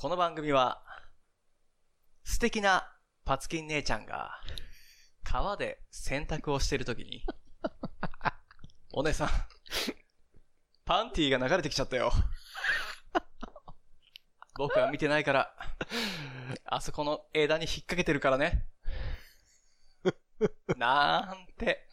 [0.00, 0.80] この番組は、
[2.22, 2.88] 素敵な
[3.24, 4.30] パツキン姉ちゃんが、
[5.24, 7.24] 川で洗濯をしているときに、
[8.94, 9.28] お姉さん、
[10.84, 12.12] パンティーが流れてきちゃったよ。
[14.54, 15.52] 僕は見てないから、
[16.66, 18.68] あそこの枝に引っ掛けてるからね。
[20.76, 21.88] なんて、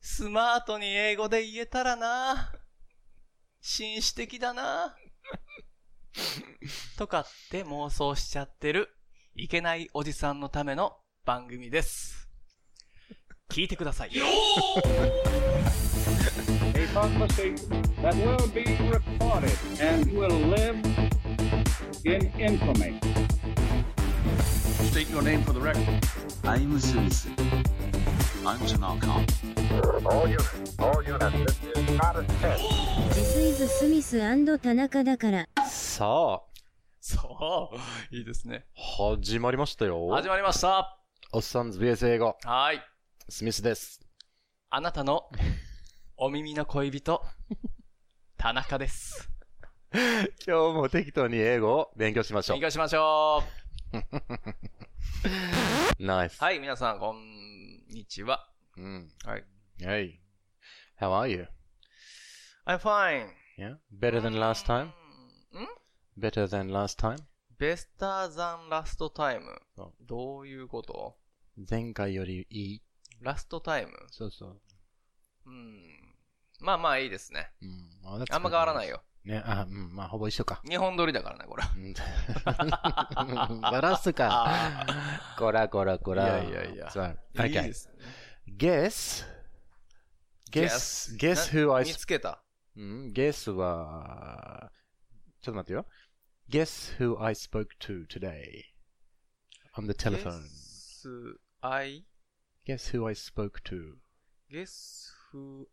[0.00, 2.52] スマートに英語で言えたらな。
[3.60, 4.96] 紳士的だな。
[6.98, 8.88] とかって妄想しちゃってる、
[9.34, 12.28] いけないおじさんのための番組です。
[13.50, 14.10] 聞いてください。
[16.80, 17.56] a conversation
[18.00, 20.76] that will be recorded and will live
[22.04, 22.98] in infamy.
[24.90, 26.04] State your name for the record.
[26.44, 27.28] I'm Smith.
[28.42, 29.06] I'm Tanaka.
[30.08, 32.62] All units, all units, this is not a test.
[33.10, 34.18] This is スミス
[34.58, 35.46] 田中だから。
[35.68, 36.40] さ
[37.00, 37.70] そ
[38.10, 38.64] う、いいですね。
[38.76, 40.08] あ、始まりましたよ。
[40.08, 40.98] 始まりました。
[41.32, 42.82] おっさんズ BS 英語、はい。
[43.28, 44.00] スミスです。
[44.70, 45.28] あなたの
[46.16, 47.22] お耳の恋人、
[48.38, 49.30] 田中です。
[50.46, 53.42] 今日も適当に英語を勉強しましょ勉強しましょ
[53.92, 53.98] う。
[53.98, 54.02] う。
[55.98, 56.40] ナイス。
[56.40, 57.40] はい、皆さん、こん
[57.90, 58.48] にちは。
[58.76, 59.10] うん。
[59.24, 59.44] はい。
[59.80, 60.20] Hey.
[61.00, 61.48] How are you?
[62.64, 63.28] I'm fine.
[63.58, 63.76] Yeah?
[63.92, 64.86] Better than last time?
[64.86, 64.92] ん
[66.16, 67.16] Better than last time?
[67.58, 69.42] ?better than last time.
[69.74, 71.16] そどういうこと
[71.68, 72.82] 前回よりいい。
[73.20, 74.60] ラストタイムそうそう。
[75.46, 76.14] うん。
[76.60, 77.50] まあまあいいですね。
[77.60, 77.90] うん。
[78.04, 78.88] ああんま変わらない。
[78.88, 79.02] よ。
[79.24, 80.62] ね、あ、うん、まあほぼ一緒か。
[80.68, 81.64] 日本撮りだからね、これ。
[81.76, 84.86] うんバラすか。
[85.38, 86.42] こらこらこら。
[86.42, 87.62] いやいやいやそういい Okay.
[87.66, 87.94] ですね。
[88.56, 89.26] Guess?
[90.50, 92.42] Guess, guess who I 見つけた。
[92.76, 94.72] うん、guess は、
[95.42, 95.86] ちょっと待ってよ。
[96.48, 98.64] Guess who I spoke to today
[99.76, 100.40] on the telephone.
[100.42, 101.06] Guess
[101.60, 102.04] I,
[102.66, 103.98] Guess who I spoke to.
[104.50, 105.68] guess who,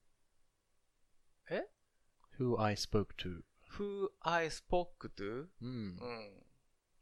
[2.38, 3.44] Who I spoke to.
[3.78, 5.48] Who I spoke to?
[5.62, 6.06] うんう。
[6.06, 6.44] ん。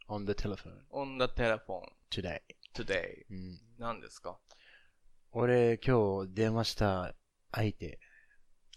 [0.08, 1.82] on the telephone on the telephone
[2.12, 2.42] today.
[2.74, 3.26] today.
[3.30, 3.60] うん。
[3.78, 4.40] 何ですか
[5.32, 7.14] 俺、今日電話した
[7.52, 8.00] 相手、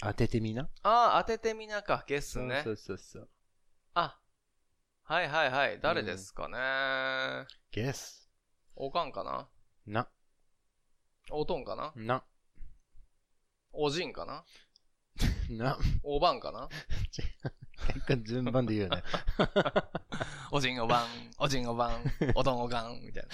[0.01, 0.69] 当ててみな？
[0.83, 2.73] ああ、当ててみなか、ゲスねそ。
[2.73, 3.29] うそうそう。
[3.95, 4.19] あ、
[5.05, 5.81] はいはいはい。
[5.81, 6.57] 誰ですかね
[7.73, 8.29] ？Guess.
[8.77, 9.49] おかんかな？
[9.87, 10.09] な、
[11.31, 11.93] おとんかな？
[11.97, 12.25] な、
[13.73, 14.45] おじんかな？
[15.51, 15.79] な。
[16.03, 16.69] おばんかな？
[17.87, 19.03] 結構順番で言うね。
[20.51, 21.07] おじんおばん、
[21.39, 22.03] おじんおばん、
[22.35, 23.25] おとんおかん、みたい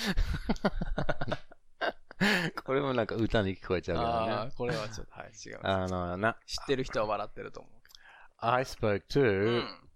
[2.64, 4.52] これもなんか歌に聞こえちゃうからね。
[4.56, 5.66] これはちょっと、はい、違います。
[5.66, 7.72] あの、な、知ってる人は笑ってると思う
[8.38, 9.26] I spoke けど。
[9.26, 9.88] う to ん。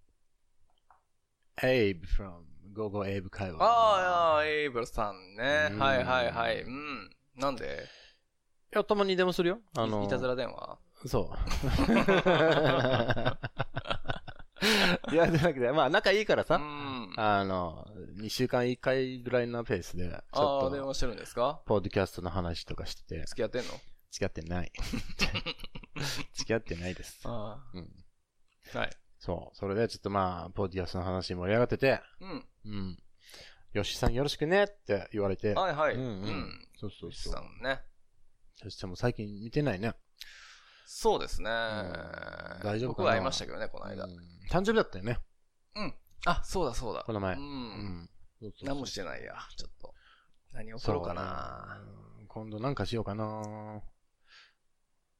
[1.63, 2.43] Abe from
[2.75, 3.65] GoGo Abe 会話。
[3.65, 5.69] ああ、いやエイブルさんね。
[5.73, 6.61] うんはいはいはい。
[6.63, 7.11] うん。
[7.37, 7.87] なんで？
[8.73, 9.61] いや、たまに電話するよ。
[9.77, 10.79] あの、いいたずら電話？
[11.07, 11.37] そう。
[15.13, 17.13] いや、じゃなくて、まあ、仲いいからうさ、ん。
[17.17, 17.87] あの、
[18.17, 21.63] 2週間1回ぐらいのペースで、ちああ、ょっと、電話してるんですか？
[21.67, 23.73] ポッドキャストの話とかしてて、付き合ってんの？
[24.11, 24.73] 付き合ってない。
[26.35, 27.21] 付き合ってないです。
[27.25, 27.91] あうん。
[28.75, 28.79] あ。
[28.79, 28.91] はい。
[29.19, 29.57] そう。
[29.57, 32.47] それで、ちょっとまあ、ポッドキャストの話盛り上がってて、うん。
[32.65, 32.99] うん。
[33.75, 35.95] よしさんよろしくねって言われて、はいはい。
[35.95, 36.23] ううんん。
[36.23, 37.81] うんそうそうそうさんね。
[38.57, 39.95] そしてもう最近見てないね。
[40.91, 41.51] そうですね。
[41.51, 44.05] 大丈夫かな僕は会いましたけどね、この間。
[44.05, 44.11] うん
[44.51, 45.19] 誕生日だったよね。
[45.77, 45.95] うん。
[46.25, 47.05] あ、そうだそうだ。
[47.05, 47.37] この前。
[47.37, 47.39] う。
[47.39, 48.11] うん
[48.63, 49.35] 何もしてないや。
[49.59, 49.95] ちょっと。
[50.55, 51.79] 何を送ろうかな。
[52.29, 53.83] 今度なんかしようかな。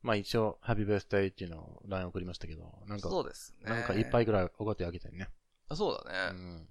[0.01, 3.71] まあ一応、ハッピーベースデーっていうのを LINE 送りましたけど、なんか、そうですね。
[3.71, 5.29] なんか一杯ぐらいおごってあげたいね。
[5.69, 6.39] あそううだね。
[6.41, 6.67] ん。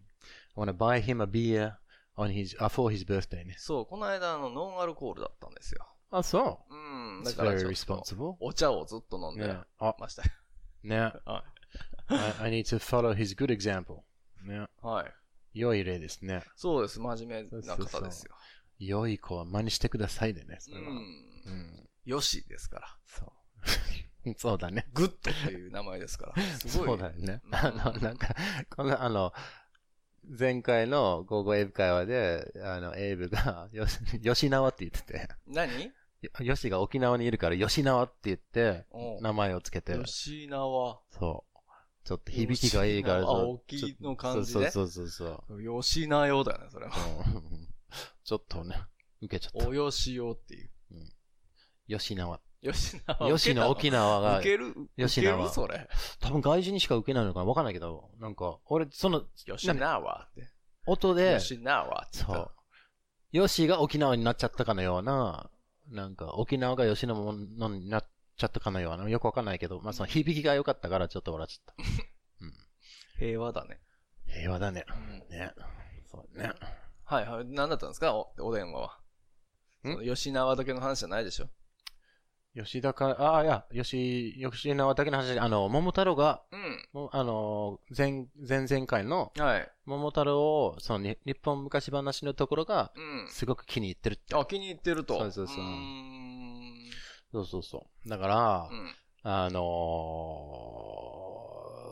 [0.55, 1.73] I wanna buy him a beer
[2.17, 3.53] on his, uh, for his birthday ね。
[3.59, 5.85] そう、この間あのノンアルコールだったんですよ。
[6.09, 7.22] あ、そうん。
[7.22, 7.23] う。
[7.23, 7.73] だ It's からちょっ
[8.16, 9.59] と.お茶をずっと飲んでね。
[9.79, 10.29] あ、ましたよ。
[10.84, 11.00] ね。
[11.25, 11.44] は
[12.07, 14.01] I, I need to follow his good example.
[14.44, 14.66] ね。
[14.84, 14.85] い。
[14.85, 15.13] はい。
[15.54, 16.44] 良い例ですね。
[16.56, 17.00] そうです。
[17.00, 18.36] 真面目な方ですよ。
[18.80, 20.57] 良い子は真似してくださいでね。
[20.59, 20.89] それは。
[20.89, 20.98] うん。
[20.98, 21.00] う
[21.50, 21.89] ん。
[22.06, 22.98] よしですから。
[23.06, 23.31] そう。
[24.38, 24.88] そうだね。
[24.94, 26.44] グッドっていう名前ですから。
[26.60, 26.88] すごい。
[26.88, 27.42] そうだよね。
[27.44, 28.36] うんあの、なんか、
[28.69, 29.33] この、あの、
[30.27, 35.91] 前回の午後エイブ会話で、あの、エイブが、 よし、吉縄って言ってて、何？
[36.21, 38.85] よよしが沖縄にいるから吉縄って言って、
[39.21, 41.00] 名前をつけて、吉縄。
[41.12, 41.59] そう。
[42.03, 46.94] ちょっと響きがいいから、吉縄そう沖の感じねそうそうそうそう吉名よだよね、それは。
[48.24, 48.75] ちょっとね、
[49.21, 49.68] 受けちゃった。
[49.68, 50.69] およしよっていう。
[51.88, 52.41] 吉縄。
[52.63, 54.74] 吉縄吉野沖縄が受、ける？
[54.98, 55.50] 吉受け縄る？
[55.50, 55.88] それ。
[56.19, 60.50] 多分外人にしか受けないのかなわかんないけど、なんか、俺、その、吉縄って。
[60.86, 62.51] 音で、吉縄って言ったそう。
[63.31, 65.50] ヨシが沖縄になっちゃったかのような、
[65.89, 68.06] なんか、沖縄が吉野ものになっ
[68.38, 71.75] ちゃったかのような、よくわかんないけど、まあその響きが良かったからちょっと笑っちゃっ
[73.19, 73.80] 平和だね。
[74.27, 74.33] た。
[74.33, 74.86] 平和だね。
[75.30, 75.53] ね。
[76.10, 76.53] そうだね。
[77.03, 77.45] はいはい。
[77.45, 78.13] 何だったんですか？
[78.15, 79.00] おお電話は。
[80.03, 81.50] 吉縄だけの話じゃないでしょ？
[82.63, 87.09] 吉田か、ああ、いや、吉、吉縄だけの話で、あの、桃太郎が、うん。
[87.12, 89.71] あの、前、前々回のはい。
[89.86, 93.27] 桃太郎を、そのに日本昔話のところが、うん。
[93.30, 94.36] すごく気に入ってるって。
[94.36, 95.19] あ、気に入ってると。
[95.19, 96.89] そうそうそうーん。
[97.31, 98.09] そうそうそう。
[98.09, 98.95] だから、うん。
[99.24, 99.60] あの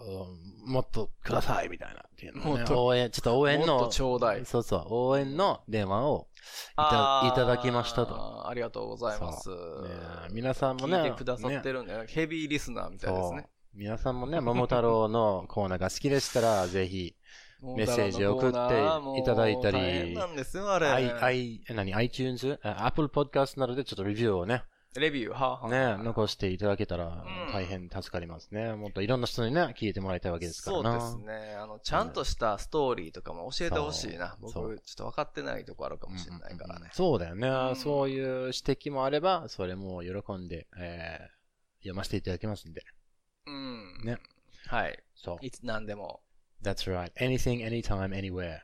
[0.07, 4.45] ー、もっとくださいみたいなっていうのをねもっと応援、ちょっと応援のもっと、ちょうだい。
[4.45, 6.27] そうそう、応援の電話を
[6.73, 8.47] いたいただきましたと。
[8.47, 9.49] ありがとうございます。
[9.49, 9.55] ね
[10.31, 13.47] 皆さんもね、聞いてくださってねるんで、ヘビーリスナーみたいですね。
[13.73, 17.15] 皆さんもね、桃太郎のコーナーが好きでしたら、 ぜひ、
[17.61, 20.87] メッセージを送っていただいたりなんですよ、あれ。
[20.87, 24.63] i、i、何、iTunes、あ Apple Podcast などでちょっとレビューをね、
[24.99, 28.73] レビュー、はあ、はあね、残していただけたらうん大変助かりますね。
[28.73, 31.01] もっといろんな人にね、聞いてもらいたいわけですからな。
[31.01, 31.55] そうですね。
[31.55, 34.37] あの、ちゃんとしたストーリーとかも教えてほしいな。
[34.39, 36.89] 僕、ちそうょっと分かってないとこあるかもしれないからね。
[36.93, 41.35] そうだよね、うんそういう指摘もあれば、それも喜んで、えー
[41.85, 42.83] 読ませていただきますんで。
[43.45, 44.01] うん。
[44.03, 44.17] ね。
[44.65, 45.03] はい。
[45.13, 45.37] そう。
[45.41, 46.21] いつ何でも、
[46.63, 47.13] That's right.
[47.13, 48.61] Anything, anytime, anywhere.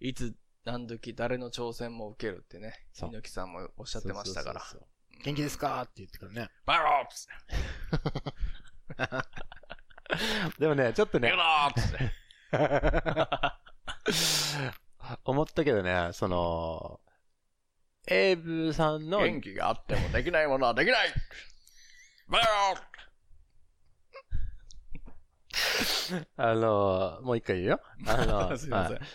[0.00, 0.34] いつ
[0.64, 4.60] 何時誰の挑戦も受けるってね、そう猪木さんもおっしゃってましたから。
[4.60, 4.88] そうそうそう
[5.24, 5.82] 元気ですか？
[5.82, 6.48] って言ってくるね。
[6.64, 7.06] バイロー
[8.96, 9.20] プ
[10.58, 11.30] でもね、ちょっとね。
[11.30, 12.10] バイ、ロープ
[15.24, 17.00] 思ったけどね、その、
[18.08, 21.12] エイブさんの、元気があってもできないものはできない。
[22.28, 22.82] バイロープ
[26.36, 27.80] あの、もう一回言うよ。
[28.06, 28.96] あの、 すいません。
[28.96, 29.08] はい。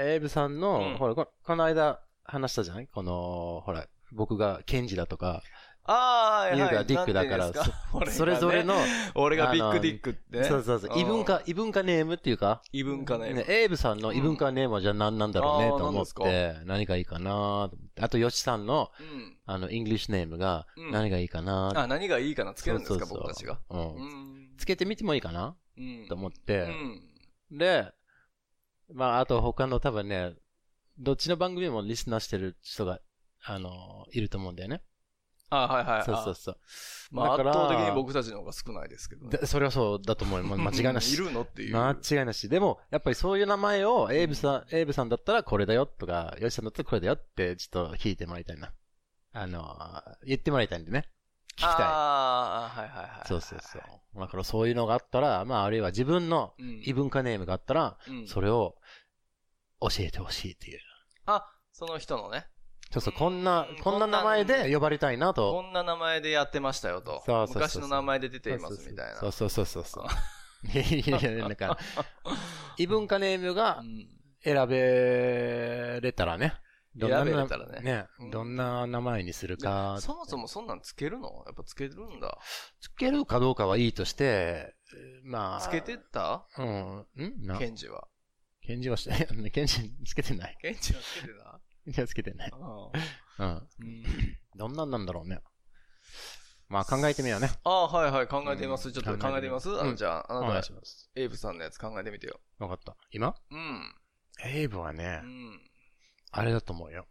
[0.00, 0.96] エイブさんの、うん。
[0.98, 2.88] ほらこ、この間話したじゃない？
[2.88, 5.42] この、ほら、僕がケンジだとか、
[5.86, 6.86] ああ、ユウがはい。
[6.86, 7.52] Dick だから
[8.10, 8.74] それぞれの、
[9.14, 10.38] 俺が Big Dick って。
[10.38, 10.44] ね。
[10.44, 13.34] そうそうそう、異文化、異文化 name っていうか、異文化ね。
[13.34, 17.70] ね、エイブさんの異文化 name はじゃあ何なんだろうね、と思って、何がいいかな
[18.00, 19.36] あと、ヨシさんの、うん。
[19.44, 20.90] あの、 English name がうん。
[20.90, 21.72] 何がいいかな。
[21.74, 22.54] あ、何がいいかな。
[22.54, 23.18] つけるんですか、そうそうそう。
[23.20, 23.58] 僕たちが。
[24.56, 26.06] つけてみてもいいかなうん。
[26.08, 26.66] と思っうて、
[27.52, 27.58] ん。
[27.58, 27.92] で、
[28.90, 30.32] まあ、あと他の多分ね、
[30.98, 33.00] どっちの番組もリスナーしてる人が、
[33.46, 34.82] あの、いると思うんだよね。
[35.50, 36.04] あ、はいはい。
[36.04, 36.58] そうそうそう。
[37.12, 39.38] まあ、圧倒的に僕たちの方が少ないですけどね。
[39.38, 40.42] でそれはそうだと思う。
[40.42, 41.12] ま 間違いなし。
[41.12, 41.76] いるのっていう。
[41.76, 42.48] 間違いなし。
[42.48, 48.72] でも、やっぱりそういう名前を、エイブさん、エイブさんだったらこれだよとか、ヨシさんだったらこれだよって、ちょっと聞いてもらいたいな。
[49.32, 51.10] あの、言ってもらいたいんでね。
[51.56, 53.22] 聞きたああ、はいはいはい。
[53.24, 53.28] い。
[53.28, 54.20] そうそうそう。
[54.20, 56.82] だからそういうのがあったら、まあ、あるいは自分のうん。
[56.84, 58.76] 異文化ネームがあったら、うんそれを
[59.80, 60.80] 教えてほしいっていう。
[61.26, 62.46] あ、その人のね。
[62.94, 65.62] そうそう、こんなうん、こんな名前で呼ばれたいなこと。
[65.62, 67.24] んな名前でやってましたよと。
[67.26, 69.18] そうそう昔の名前で出ていますみたいな。
[69.18, 70.04] そうそうそうそうそう。
[70.68, 70.76] い
[71.08, 71.76] やいやか、
[72.78, 74.08] 異文化ネームがうん
[74.44, 76.54] 選べれたらね。
[76.94, 79.96] どんな選べれたらねうんどんな名前にするか。
[80.00, 82.38] そもそもそんなんつけるのやっぱつけるんだ。
[82.80, 84.76] つけるかどうかはいいとして、
[85.24, 85.60] まあ。
[85.60, 87.06] つけてったうん。
[87.16, 88.06] んなケンジは。
[88.60, 90.56] ケンジはして、ケンジつけてない。
[90.62, 91.43] ケンジはつけてたい
[91.96, 92.50] や、つけてない。
[93.38, 93.46] うん。
[93.46, 93.68] うん。
[94.56, 95.40] どんなんなんだろうね。
[96.68, 97.50] まあ考えてみようね。
[97.64, 98.88] ああ、はいはい、考えてみます。
[98.88, 101.10] うんちょっと考えてみますあの、じゃあ、あお願なた、いします。
[101.14, 102.40] エイブさんのやつ考えてみてよ。
[102.58, 102.96] わかった。
[103.10, 103.34] 今？
[103.50, 103.94] うん。
[104.44, 105.70] エイブはねう、ん。
[106.32, 107.06] あれだと思うよ。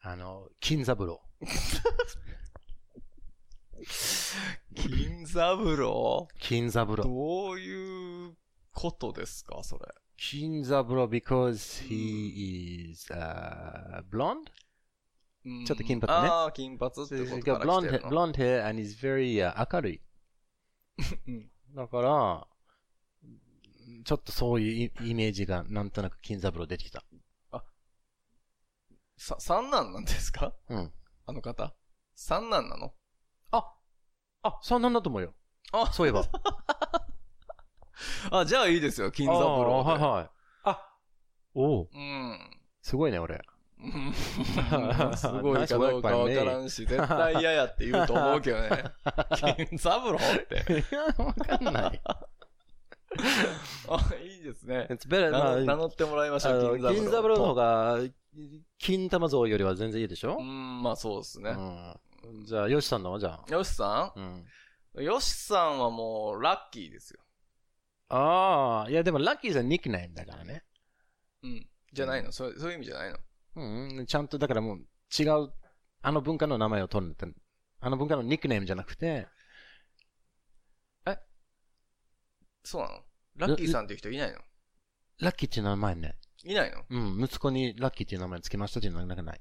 [0.00, 1.20] あの、金三郎。
[4.74, 6.28] 金三郎？
[6.38, 6.96] 金三郎。
[7.04, 8.36] どういう
[8.72, 9.86] ことですか、それ？
[10.20, 14.50] 金三郎 because he is、uh, blonde?
[15.44, 18.08] うんちょっと金髪ねああ、金髪ってことから来てるの。
[18.10, 20.00] blonde hair and he's very、uh, 明るい。
[21.28, 22.46] うんだから、
[24.04, 27.04] ちょっとそういうイイメージがなんとなく金三郎出てきた。
[29.16, 30.52] さ、三男なんですか？
[30.68, 30.92] うん。
[31.26, 31.74] あの方
[32.14, 32.94] 三男なの？
[33.52, 33.74] あ
[34.42, 35.34] あ、そうなんだと思うよ。
[35.72, 36.22] あ、そういえば。
[38.30, 39.90] あ、じゃあいいですよ、金三郎で。
[39.90, 40.30] あーはいはい。
[40.64, 40.88] あ、
[41.54, 42.38] おううん。
[42.82, 43.40] すごいね、俺。
[43.80, 44.12] う ん
[45.16, 48.84] すごいかどうかわからんし、 絶対嫌やって言うと思うけどね。
[49.36, 50.82] 金三郎って。
[50.90, 52.00] いや、わかんない。
[53.88, 54.88] あ、いいですね。
[55.08, 57.98] 名まあ乗ってもらいましあょう、の金三郎の方が。
[57.98, 58.08] が、
[58.78, 60.36] 金玉像よりは全然いいでしょ？
[60.38, 61.50] うん、まあそうですね。
[61.50, 62.44] うん。
[62.44, 63.44] じゃあ、ヨシさんのはじゃあ。
[63.48, 64.44] ヨシさうん。
[65.00, 67.20] んヨシさんはもう、ラッキーですよ。
[68.08, 70.64] ああ、いやでもラッキーさんニックネームだからね。
[71.42, 71.66] うん。
[71.92, 72.32] じゃないの？
[72.32, 73.18] そうそういう意味じゃないの？
[73.56, 74.78] うん、ちゃんと、だからもう
[75.18, 75.52] 違う、
[76.02, 77.36] あの文化の名前を取るんだって、
[77.80, 79.26] あの文化のニックネームじゃなくて、
[82.64, 83.02] そうなの？
[83.36, 84.38] ラッキーさんっていう人いないの？
[85.20, 86.16] ラッキーっていう名前ね。
[86.44, 86.84] いないの？
[86.88, 89.40] うん、息子にラッキーっていう名前つけましたっていうのはなかなかない？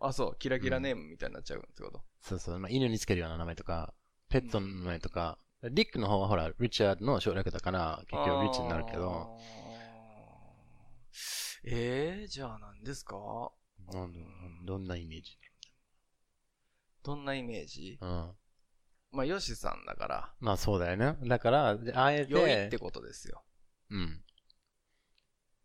[0.00, 0.36] あ、そう。
[0.38, 3.94] キラキラネームみたいになっちゃうってこと、そうそう、まあ、犬につけるような名前とか、
[4.28, 9.58] ペットの名前とか、リックの方はほら、リチャードの省略だから、結局リッチになるけど、あー。
[11.64, 13.16] えー、じゃあ何ですか？
[13.92, 14.18] なんだ
[14.64, 15.36] どんなイメージ？
[17.02, 17.98] どんなイメージ？
[18.00, 18.30] うん。
[19.10, 21.16] まあ、ヨシさんだから、まあそうだよね。
[21.26, 23.42] だから、あえて、良いってことですよ。
[23.90, 24.22] うん。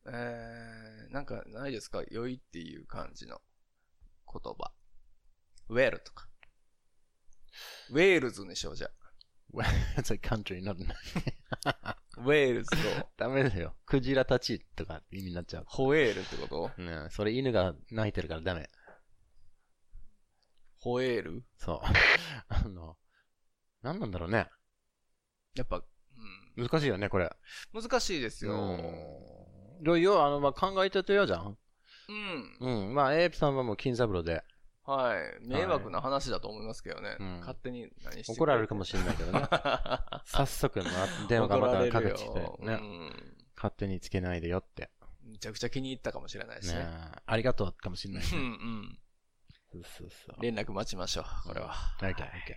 [0.08, 2.02] えー、なんかないですか？
[2.10, 3.42] 良いっていう感じの
[4.32, 4.72] 言葉。
[5.70, 6.28] ウェルとか。
[7.92, 8.88] ウェールズにしようじゃ
[9.98, 10.76] It's a country, not
[11.66, 11.98] あ。
[12.18, 12.78] ウェールズと
[13.18, 13.76] ダメだよ。
[13.86, 15.66] クジラたちとかって意味になっちゃう。
[15.68, 16.82] ホエールってこと？
[16.82, 18.68] ねそれ犬が鳴いてるからダメ。
[20.80, 21.44] ホエール？
[21.58, 21.80] そう。
[22.50, 22.98] あの、
[23.82, 24.50] 何なんだろうね。
[25.56, 25.78] やっぱ、
[26.58, 26.64] うん。
[26.68, 27.30] 難しいよね、これ。
[27.74, 28.54] 難しいですよ。
[28.54, 29.84] うん。
[29.84, 31.58] どうよ、あの、まあ、考えててよじゃん。
[32.60, 32.88] うん。
[32.88, 32.94] うん。
[32.94, 34.44] まあ、エイプさんはもう金三郎で
[34.86, 35.48] はい。
[35.48, 37.16] 迷惑な話だと思いますけどね。
[37.20, 39.48] うん勝手に何して怒られるかもしれないけどね。
[40.26, 42.36] 早速、まあ、電話がまたかかってきて怒
[42.66, 43.14] られるよね。
[43.56, 44.92] 勝手につけないでよって。
[45.24, 45.32] うん。
[45.32, 47.12] めちゃくちゃ気に入ったかもしれないしねね。
[47.26, 48.50] ありがとうかもしれないしうんうね。
[48.50, 49.00] ん。
[49.72, 50.42] そうそうそう。
[50.42, 51.74] 連絡待ちましょう、これは。
[52.00, 52.56] OK, OK.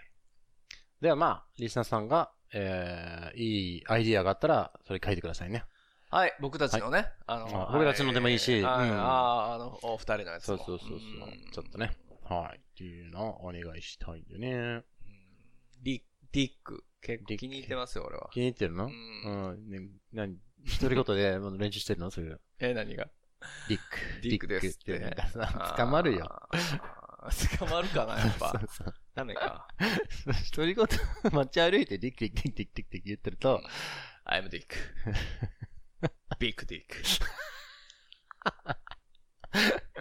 [1.00, 5.64] ではまあ、リスナーさんが、えー、いいアイディアがあったら、それ書いてくださいね。
[6.10, 10.58] はい、僕たちのね、あの、あ僕たちのでもいいしはいうんあーあの、お二人のやつも。
[10.58, 11.96] そうそうそうそううんちょっとね。
[12.28, 12.58] はい。
[12.58, 14.50] っていうのをお願いしたいんでね。
[14.52, 14.84] うん
[15.82, 16.84] リディック。
[17.00, 18.28] 結構気に入ってますよ、俺は。
[18.32, 18.86] 気に入ってるの？
[18.86, 19.70] ううんん。
[19.70, 19.80] ね、
[20.12, 20.36] 何？
[20.80, 22.10] 独り言で練習してるの？
[22.10, 22.40] そういう。
[22.58, 23.08] え、何が？
[23.68, 24.96] Dick。Dick ですって。
[24.96, 25.14] って
[25.76, 26.28] 捕まるよ。
[27.58, 28.64] 捕まるかな、やっぱ そ。
[28.64, 28.94] うそう。
[29.14, 29.68] ダメか。
[30.54, 30.86] 独り言、
[31.32, 33.62] 街歩いて Dick Dick Dick Dick Dick って言ってると、
[34.24, 34.66] I'm Dick.
[36.38, 36.84] Big Dick.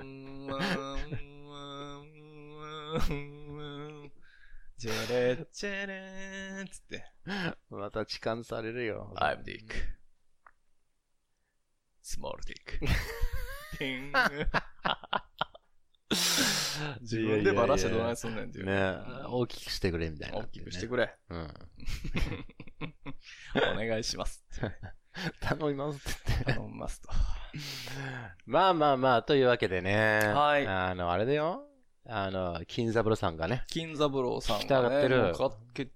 [4.77, 7.03] ジェレッチェレーっつって。
[7.69, 9.13] また痴漢されるよ。
[9.17, 9.63] I'm Dick.
[12.03, 12.79] Small Dick.
[13.77, 14.13] ティン
[17.01, 18.35] 自分でバラしてどないすん。
[18.35, 18.45] ねん。
[18.45, 18.65] っていう。
[18.65, 18.95] ね
[19.27, 21.13] 大きくしてくれみたいな、大きくしてくれ。
[21.29, 21.53] うん。
[23.73, 24.45] お願いします。
[25.41, 26.45] 頼みますって言って。
[26.53, 27.09] 頼みますと。
[28.45, 30.19] まあまあまあ、というわけでね。
[30.19, 31.67] はいあの、あれだよ。
[32.07, 33.63] あの、金三郎さんがね。
[33.67, 35.35] 金三郎さん聞きたががね、ってる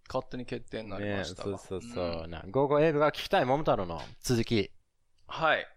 [0.08, 2.28] 勝手に決定になりねましたがそうそうそう。
[2.28, 4.72] な、午後英語が聞きたい桃太郎の続き。
[5.28, 5.68] はい。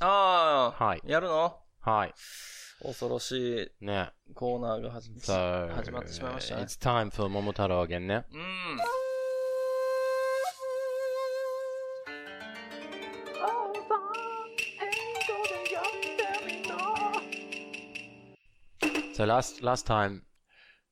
[0.00, 1.58] ああ、はいやるの？
[1.80, 2.14] はい。
[2.82, 4.10] 恐ろしいね。
[4.34, 8.24] コーナーが始ま So, 始まってしまいましたね It's time for 桃太郎 again ね。
[8.32, 8.42] うん。
[19.21, 20.23] So last last time,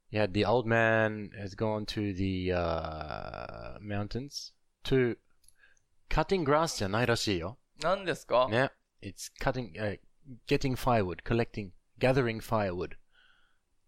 [0.09, 4.53] yeah, the old man has gone to the uh, mountains
[4.85, 5.15] to
[6.09, 7.57] cutting grass じゃないらしいよ。
[7.81, 8.71] 何ですかね。
[9.01, 9.99] It's cutting, uh,
[10.47, 12.91] getting firewood, collecting, gathering firewood,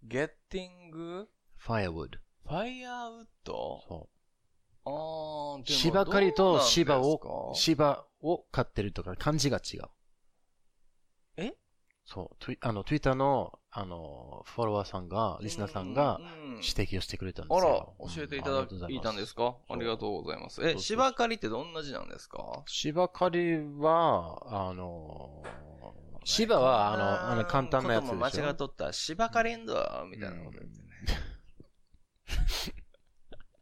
[0.04, 1.28] ゲッティング
[1.60, 2.18] firewood.
[2.48, 4.10] ファイアウッドそ
[4.86, 5.64] あー、う。
[5.66, 9.82] でも芝刈りと芝どうなんを、ですか芝を飼ってるとか漢字が違う。
[12.07, 12.45] えそう。
[12.45, 16.21] ツイあの、Twitter の、あの、フォロワーさんが、リスナーさんが
[16.57, 19.57] 指摘をしてくれたんであらすよ。、教えていただいたんですか？
[19.69, 20.61] ありがとうございます。
[20.61, 22.63] え、そうそう芝刈りってどんな字なんですか？
[22.67, 25.43] 芝刈りは、あの、
[26.25, 30.89] 芝は、あの、あの、簡単なやつで間違っとったら、芝刈りんだ、みたいなこと言ってね。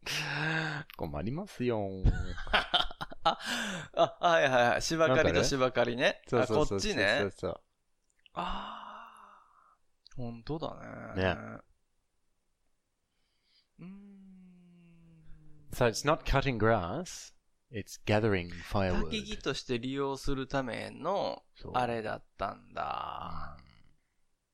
[0.96, 1.88] 困りますよ。
[3.22, 3.38] あ、
[3.94, 4.82] あ、はいはいはい。
[4.82, 6.20] 芝刈りと芝刈りね。
[6.32, 7.30] あ、こっちねそう。
[7.30, 7.60] そう
[8.40, 10.16] あー。
[10.16, 11.22] 本当だね。
[11.22, 11.36] ね
[13.78, 13.90] うーん。
[15.72, 17.32] So it's not cutting grass,
[17.70, 19.10] it's gathering 焚 firewood.
[19.10, 21.42] き木として利用するための、
[21.74, 23.56] あれだったんだ。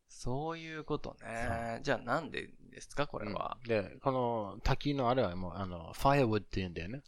[0.09, 1.81] そういうことね。
[1.83, 3.59] じゃあなんでですかこれは？
[3.63, 7.03] うんで、この滝のあれはもう、あの、firewood って言うんだよね。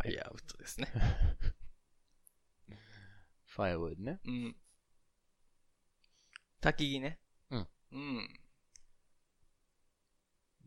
[0.02, 0.86] ファイアウッドですよ。
[3.46, 3.46] firewood.
[3.46, 4.20] ファイヤーファイヤーウッドね。
[4.24, 4.56] うん。
[6.60, 7.20] 焚き木ね。
[7.50, 7.68] うん。
[7.92, 8.40] うん。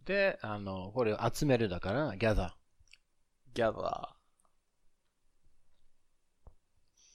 [0.05, 2.51] で、あの、これを集めるだから、gather。
[3.53, 4.13] gather.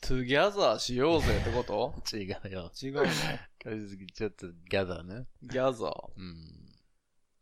[0.00, 1.94] together しようぜってこと？
[2.16, 2.70] 違うよ。
[2.82, 5.26] 違う のちょっと gather ね。
[5.44, 5.92] gather.
[6.16, 6.74] うん。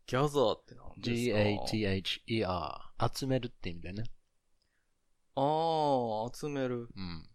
[0.05, 3.13] gather って何ですか？G-a-t-h-e-r。
[3.15, 4.03] 集めるって意味だよね。
[5.39, 6.89] ああ、集める。
[6.95, 7.29] うん。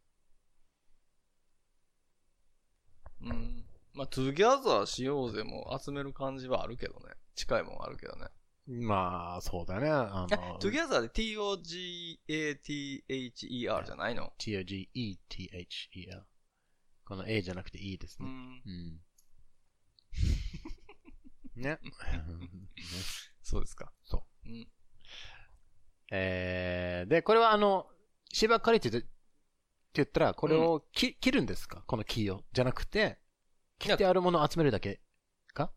[3.20, 3.64] うん。
[3.94, 7.14] まあ、together しようぜも集める感じはあるけどね。
[7.36, 8.26] 近いもんあるけどね。
[8.66, 9.88] まあ、そうだね。
[9.88, 12.26] あえの、、together で t-o-g-a-t-h-e-r
[13.86, 16.26] じゃないの？T-o-g-e-t-h-e-r。
[17.04, 18.28] この a じゃなくて e ですね。
[18.28, 18.62] うん。
[18.66, 19.00] うん。
[21.62, 21.78] ね。
[21.80, 21.80] ね
[23.42, 23.92] そうですか。。
[24.02, 24.68] そううん。
[26.10, 27.91] えー、で、これはあの、
[28.32, 29.12] 芝刈りって言ってって
[29.94, 31.84] 言ったら、これをき、切るんですか？
[31.86, 32.42] この木を。
[32.52, 33.18] じゃなくて、
[33.78, 35.00] 切ってあるものを集めるだけ
[35.52, 35.70] か？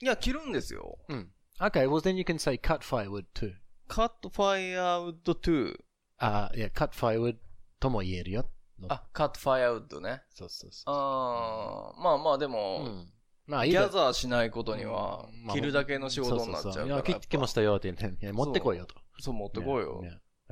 [0.00, 0.98] いや、切るんですよ。
[1.08, 1.30] うん。
[1.60, 3.52] Okay, well then you can say cut firewood too.
[3.88, 5.76] cut firewood to.
[6.18, 7.36] あいや、cut firewood
[7.78, 8.48] とも言えるよ。
[8.88, 10.22] あ、cut firewood ね。
[10.30, 10.94] そうそうそう。
[10.94, 13.12] あー、まあまあでうも、ん。
[13.46, 16.86] まあ、ギいいだャザーしないことには切るだけの仕事になっちゃうから。
[16.86, 18.94] いや、切ってきましたよって言って、持ってこいよと。
[19.20, 20.02] そう、持ってこいよ。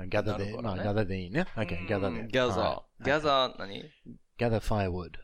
[0.02, 0.82] Uh, gather the, no, ガ eh?
[0.82, 1.30] gather the.
[1.30, 1.86] Mm.
[1.86, 2.28] gather gather.
[3.00, 3.90] ガザー何
[4.38, 5.18] Gather firewood.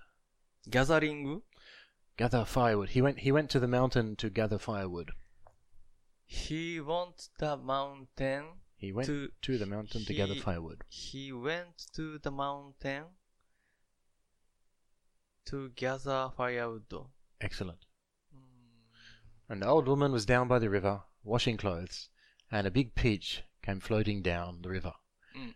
[0.70, 1.42] Gathering?
[2.16, 2.90] Gather firewood.
[2.90, 5.12] He went, he went to the mountain to gather firewood.
[6.26, 10.85] He went the mountain He went to, the mountain to gather firewood.
[10.88, 13.06] He went to the mountain
[15.47, 16.85] to gather firewood.
[17.40, 17.87] Excellent.
[18.32, 19.52] Hmm.
[19.52, 22.11] An old woman was down by the river, washing clothes,
[22.52, 24.93] and a big peach came floating down the river.
[25.38, 25.53] Mm.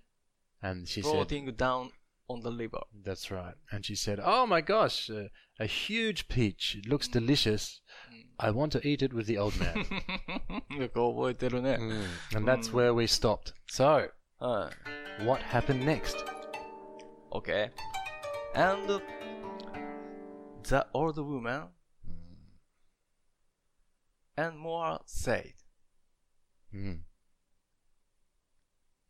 [0.62, 1.92] And she said, floating down
[2.28, 2.82] on the river.
[3.04, 3.56] That's right.
[3.72, 5.28] And she said, Oh my gosh, uh,
[5.60, 6.76] a huge peach.
[6.78, 7.82] It looks delicious.
[8.40, 9.78] I want to eat it with the old man.
[10.78, 11.78] よく覚えてるね。
[11.80, 12.38] Mm.
[12.38, 13.54] And that's where we stopped.
[13.68, 14.72] So, は
[15.20, 15.26] い。
[15.26, 16.24] what happened next?
[17.32, 17.72] Okay.
[18.54, 19.02] And
[20.64, 21.70] the old woman
[24.36, 25.54] and more said,
[26.74, 27.00] Mm.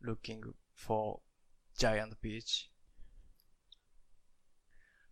[0.03, 0.41] Looking
[0.75, 1.19] for
[1.77, 2.69] giant peach.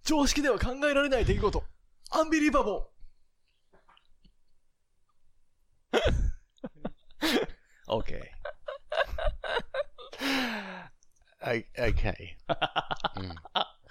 [0.04, 1.63] 常識では考えられない出来事。
[2.12, 5.99] アンビリバボー
[7.88, 8.21] !OK.
[11.43, 12.38] I, okay.
[13.15, 13.36] Mm.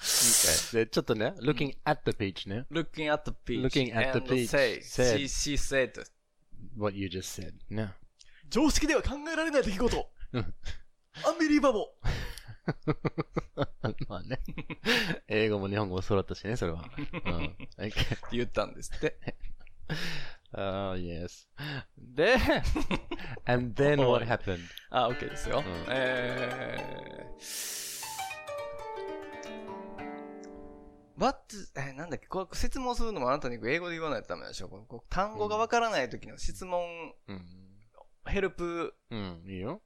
[0.01, 0.73] Okay.
[0.73, 2.67] でちょっとね、looking at the peach ね。
[2.71, 3.63] Looking at the peach.
[3.63, 5.93] Looking at the peach Say, said- she, she said,
[6.77, 7.55] What you just said.
[7.69, 7.95] ね。
[8.49, 10.11] 常識では考えられない出来事。
[11.27, 12.11] アンビリバボー
[14.09, 14.39] まあね。
[15.27, 16.85] 英語も日本語も揃ったしね、それは。
[17.25, 17.45] うん。
[17.47, 17.49] っ
[17.91, 17.93] て
[18.33, 19.19] 言ったんですって。
[20.53, 21.47] Oh, yes.
[21.97, 22.35] で、
[23.47, 24.59] and then what happened?
[24.91, 25.61] あ、OK ですよ。
[25.63, 28.05] んえー、
[31.17, 31.39] what,
[31.77, 32.27] えーなんだっけ？
[32.27, 34.69] これ説問するのもあなたに英語で言わないとダメでしょ？
[34.69, 37.47] こう単語がわからない時の質問、うん。
[38.27, 39.83] ヘルプうん、いいよ。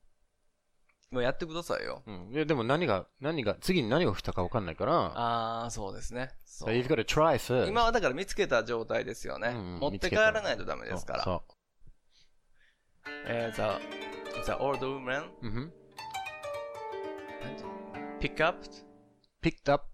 [1.15, 2.03] もやってくださいよ。
[2.07, 2.31] うん。
[2.33, 6.31] いや、でも何が、何が、次に何が来たか分かんないから、あー、そうですね。
[6.45, 7.67] そ so う you've got to try first.
[7.69, 9.49] 今はだから見つけた状態ですよね。
[9.49, 11.25] うん持って帰らないとダメですから。
[11.25, 11.43] そ
[13.27, 13.81] えー、
[14.41, 15.31] the, the old woman う。
[15.43, 15.73] うん。
[18.21, 18.67] pick up,
[19.43, 19.87] picked up.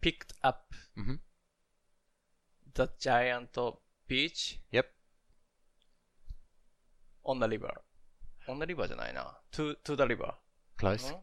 [0.00, 0.58] picked up
[0.96, 1.20] うん。
[2.74, 3.48] the giant
[4.08, 4.86] peach Yep.
[7.24, 7.82] on the river.
[8.48, 9.40] on the river じゃないな。
[9.52, 10.34] to, to the river.
[10.78, 11.14] Close.
[11.14, 11.18] ん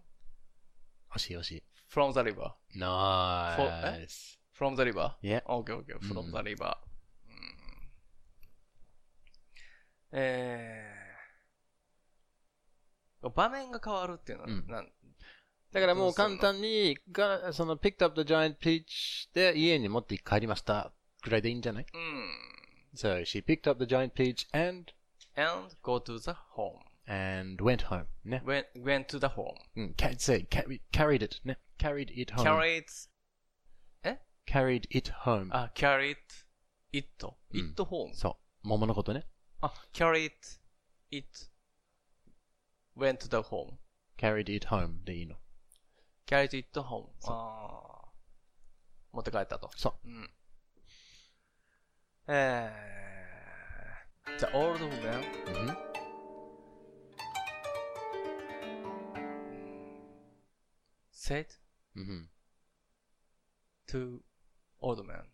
[1.15, 1.63] 惜しい惜しい。
[1.89, 2.51] from the river.
[2.75, 4.39] nice.
[4.57, 5.15] from the river?
[5.21, 5.43] Yeah.
[5.45, 5.97] Okay, okay.
[5.99, 6.77] from うん the river.
[7.27, 7.57] うん
[10.13, 14.89] えー、場面が変わるっていうのは、うんなん
[15.71, 20.93] だからもう簡単に、が、その picked up the giant peach で家に持って帰りました。
[21.23, 22.53] ぐらいでいいんじゃないうん。
[22.95, 24.93] So she picked up the giant peach and,
[25.35, 26.79] and go to the home.
[27.06, 28.06] and went home.
[28.24, 28.42] ね。
[28.44, 29.54] went, went to the home.
[29.76, 29.94] うん。
[29.96, 31.58] ca- say, carry, carried it ね。
[31.78, 32.42] carried it home.
[32.44, 32.84] carried,
[34.46, 35.48] carried it home.
[35.52, 36.16] あ、carried
[36.92, 37.08] it,
[37.52, 38.14] うん it home.
[38.14, 38.68] そう。
[38.68, 39.26] 桃のことね。
[39.60, 40.32] あ、carried
[41.10, 41.26] it,
[42.96, 43.78] went to the home.
[44.16, 45.36] carried it home でいいの。
[46.26, 47.08] carried it home.
[47.26, 48.08] あー
[49.12, 49.70] 持って帰ったと。
[49.76, 50.08] そう。
[50.08, 50.30] うん。
[52.28, 55.91] えー、the old woman うん。
[61.22, 61.46] said,
[61.96, 62.30] うん。
[63.88, 64.20] to
[64.80, 65.24] old man.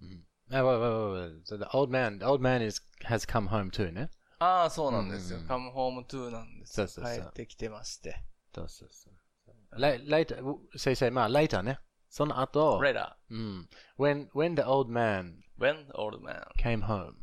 [0.00, 0.24] うん。
[0.50, 1.46] あ、wait, wait, wait, wait.
[1.46, 4.10] So the old man, the old man is, has come home too ね。
[4.38, 5.38] ああ、そうなんですよ。
[5.38, 6.86] うん come home to なんですよ。
[6.88, 8.24] そうそうそう帰ってきてまして。
[8.54, 9.14] そうそうそう。
[9.80, 10.42] La- later,
[10.76, 11.78] say say, まあ later ね。
[12.10, 13.68] その後、 later, うん。
[13.98, 16.42] when, when the old man when the old man.
[16.58, 17.14] came home.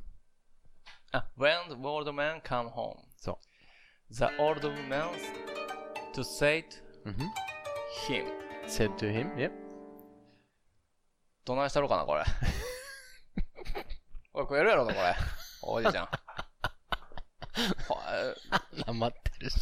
[1.11, 2.95] あ、when the old man come home.
[3.17, 3.37] そ
[4.11, 5.09] The old man
[6.15, 6.65] to say
[7.05, 7.15] to う。
[8.08, 8.14] うん。
[8.14, 8.26] him.
[8.66, 9.52] said to him, yep.
[11.44, 12.24] どないしたろうかな、これ。
[14.32, 15.14] おい、食えるやろな、これ。
[15.62, 16.08] おじいちゃん。
[17.88, 18.34] ほえ
[18.86, 19.56] なまってるし。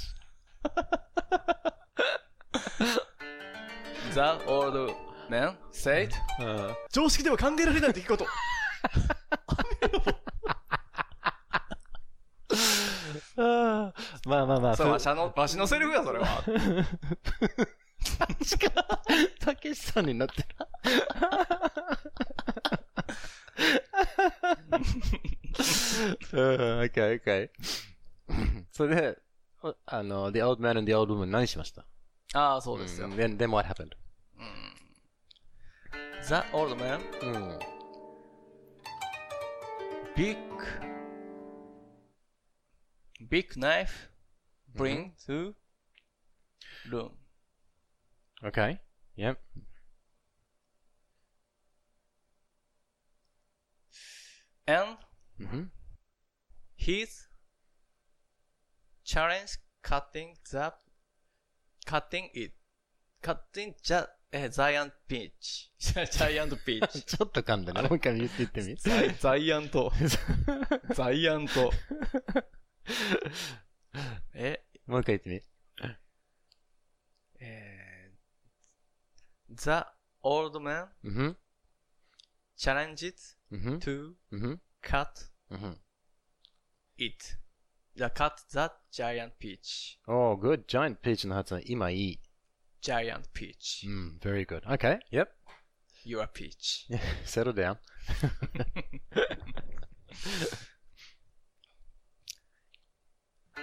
[4.14, 4.94] The old
[5.28, 6.76] man said, うん。
[6.90, 8.26] 常識では考えられない出来事。
[13.36, 13.92] ま
[14.40, 16.26] あまあまあ、そう、ふわしの、わしのセリフや、それは。
[19.38, 20.48] たけしさんになってる。
[26.32, 27.50] うん、okay, okay.
[28.72, 29.18] それで、
[29.62, 31.84] おあの、The Old Man and the Old Woman 何しました
[32.34, 33.08] ああ、そうですよ。
[33.08, 33.90] ん then, then what happened?
[36.22, 37.58] The old man, うん。
[40.14, 40.36] big,
[43.28, 44.08] big knife,
[44.74, 45.54] bring to
[46.90, 47.10] room.
[48.44, 48.80] Okay.
[49.16, 49.38] Yep.
[54.66, 54.96] And
[55.38, 55.70] Mhm.
[56.76, 57.28] his
[59.04, 60.72] challenge cutting the,
[61.86, 62.52] cutting it,
[63.22, 65.70] cutting the, え、ザイアンピーチ。
[65.78, 67.02] ジャイアントピーチ。
[67.02, 67.82] ちょっと噛んだね。
[67.82, 68.76] もう一回言って言ってみ。
[69.18, 69.92] ザイアント。
[70.94, 71.70] ザイアント。
[74.32, 75.42] え、もう一回言ってみ。
[77.40, 79.84] えー、The
[80.22, 81.36] old man うん。
[82.56, 83.78] challenges うん。
[83.78, 84.60] to うん。
[84.82, 85.06] cut
[85.50, 85.78] うん。
[86.98, 87.16] it.
[87.96, 89.98] The cut the giant peach.
[90.06, 90.64] おー、good.
[90.66, 92.20] Giant peach の発音、今いい。
[92.82, 93.86] Giant peach.
[93.86, 94.62] うん、very good.
[94.66, 94.98] Okay.
[95.10, 95.28] Yep.
[96.04, 96.88] Your peach.
[97.24, 97.78] Settle down.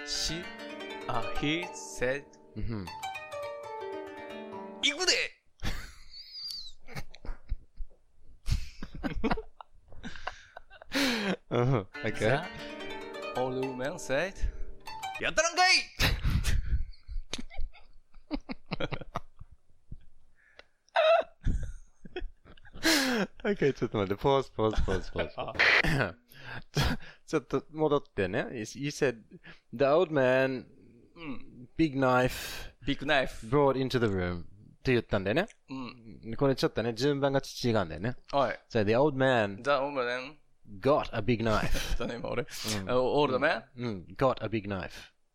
[0.06, 0.42] She,
[1.08, 2.24] uh, he said,
[11.50, 11.86] うん。
[12.04, 12.40] Okay.
[13.34, 14.34] The old man said,
[15.20, 15.72] やったらんかい
[23.44, 26.14] Okay, ちょっと待って、pause, pause, pause, pause.
[27.26, 28.46] ちょっと戻ってね。
[28.52, 29.16] You said,
[29.72, 30.66] the old man,
[31.16, 31.68] うん。
[31.76, 33.46] big knife, ビッグナイフ。
[33.48, 34.44] brought into the room っ
[34.82, 35.46] て言ったんだよね。
[36.24, 36.34] うん。
[36.36, 38.16] これちょっとね、順番が違うんだよね。
[38.32, 38.60] はい。
[38.70, 40.36] So the old man The old man,
[40.78, 41.98] got a big knife.
[41.98, 42.42] だね、今俺。
[42.42, 43.64] うん old man?
[43.76, 44.90] うん、got a big knife.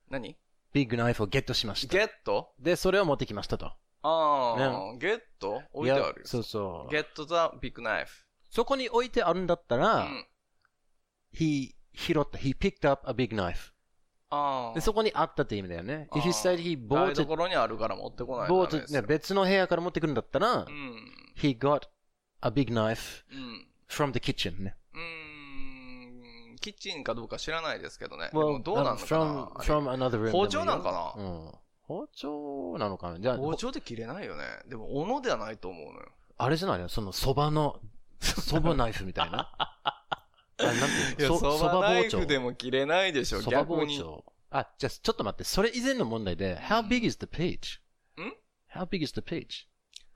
[0.09, 0.37] 何？
[0.73, 1.97] ビッグナイフをゲットしました。
[1.97, 2.53] ゲット？
[2.59, 3.67] で、それを持ってきましたと。
[3.67, 5.63] ああ、ゲット？
[5.71, 6.91] 置いてあるそうそう。
[6.91, 8.07] ゲット the big knife.
[8.49, 10.27] そこに置いてあるんだったうら、ん。
[11.33, 13.71] he 拾った、he picked up a big knife.
[14.29, 14.73] ああ。
[14.75, 16.09] で、そこにあったって意味だよね。
[16.11, 20.67] if you said he 台 bought it, 所にあるから持ってこない bought ね、別の部屋から持ってくるんだったらう、ん。
[21.37, 21.81] he got
[22.41, 23.67] a big knife うん。
[23.87, 24.75] from the kitchen ね。
[24.93, 25.24] うーん。
[26.65, 28.29] キッチンかどうか知らないですけどね。
[28.33, 31.23] で Well, もどうなのか from, な from room 包丁なんかな？
[31.23, 31.51] うん。
[31.83, 33.19] 包丁なのかな？
[33.19, 34.43] じゃあ、包丁で切れないよね。
[34.67, 36.07] でも、斧ではないと思うのよ。
[36.39, 36.89] あれじゃないの？
[36.89, 37.79] その蕎麦の、
[38.19, 39.51] 蕎麦ナイフみたいな？
[39.59, 40.03] あ
[40.57, 40.75] れなん
[41.15, 41.37] ていうの？
[41.37, 43.99] そそばナイフでも切れないでしょ、蕎麦逆に。
[43.99, 44.25] 包丁。
[44.49, 45.43] あ、じゃあ、ちょっと待って。
[45.43, 47.79] それ以前の問題で、how big is the peach?
[48.19, 48.33] ん
[48.73, 49.67] ?how big is the peach?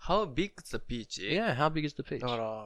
[0.01, 1.21] How big is the peach?
[1.21, 2.21] Yeah, how big is the peach?
[2.21, 2.65] だから、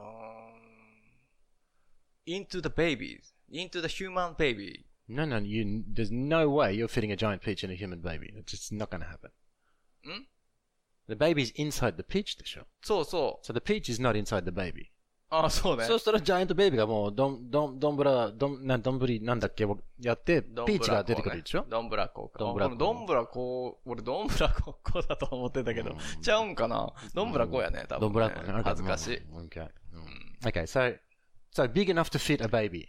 [2.26, 3.20] into the baby.
[3.54, 4.84] Into the human baby.
[5.08, 8.32] No, no, you, there's no way you're fitting a giant peach in a human baby.
[8.36, 9.30] It's just not going to happen.
[10.06, 10.26] ん
[11.06, 13.46] The baby's inside the peach でしょそうそう。
[13.46, 14.90] So the peach is not inside the baby.
[15.30, 15.84] あ、そうね。
[15.84, 19.66] そうしたらジャイアントベイビーがもう、どん、どん、どんぶら、どん、な、どんぶりなんだっけ
[20.00, 22.32] やって、ピーチが出てくるでしょどんぶらこ。
[22.38, 28.00] どんぶらこあどんぶらこ、俺どんぶらここだと思ってたけど、ちゃうんかなどんぶらこやね、多分、ね。
[28.00, 29.16] どんぶらこ恥ずかしい。
[29.16, 29.68] うん Okay.
[29.92, 30.04] うん
[30.44, 30.98] Okay, so,
[31.52, 32.86] so big enough to fit a baby.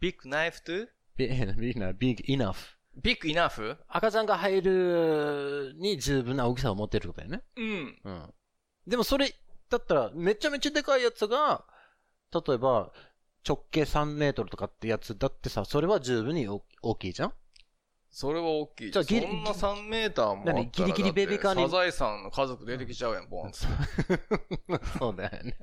[0.00, 0.88] Big knife to?
[1.16, 2.56] Big, big, no, big enough.
[3.00, 3.76] big enough?
[3.88, 7.42] 赤ちゃんが入るに十分な大きさを持ってることだよね。
[7.56, 7.98] うん。
[8.04, 8.34] うん。
[8.86, 9.32] でもそれ、
[9.68, 11.64] だったら、めちゃめちゃでかいやつが、
[12.32, 12.92] 例えば、
[13.46, 17.32] 直径3メートルとかってやつだってさ、それは十分に大大きいじゃん？
[18.10, 18.90] それは大きい。
[18.90, 21.60] じゃあギリそんな3メーターもあったら何ギリギリベビーカーに？
[21.62, 23.58] だってサザエさんの家族出てきちゃうやん、ボンって。
[24.98, 25.56] そうだよね。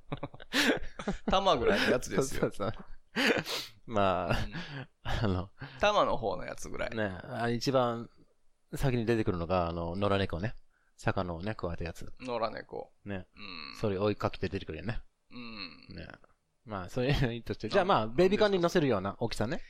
[1.30, 2.42] 玉ぐらいのやつですよ。
[2.44, 2.86] そうそうそう。
[3.86, 5.50] まあ、あの、
[5.80, 6.96] 玉の方のやつぐらい。
[6.96, 8.10] ね、あ一番
[8.76, 10.56] 先に出てくるのが、あの、野良猫ね。
[10.98, 12.12] 魚をね、食われたやつ。
[12.20, 12.92] 野良猫。
[13.06, 13.28] ね。
[13.36, 13.78] うん。
[13.80, 15.02] それ追いかけて出てくるよね。
[15.32, 15.96] うん。
[15.96, 16.08] ね。
[16.66, 17.70] まあ、そういうのいいとして。
[17.70, 19.62] じゃあまあ、ベイビーカーに乗せるような大きさね。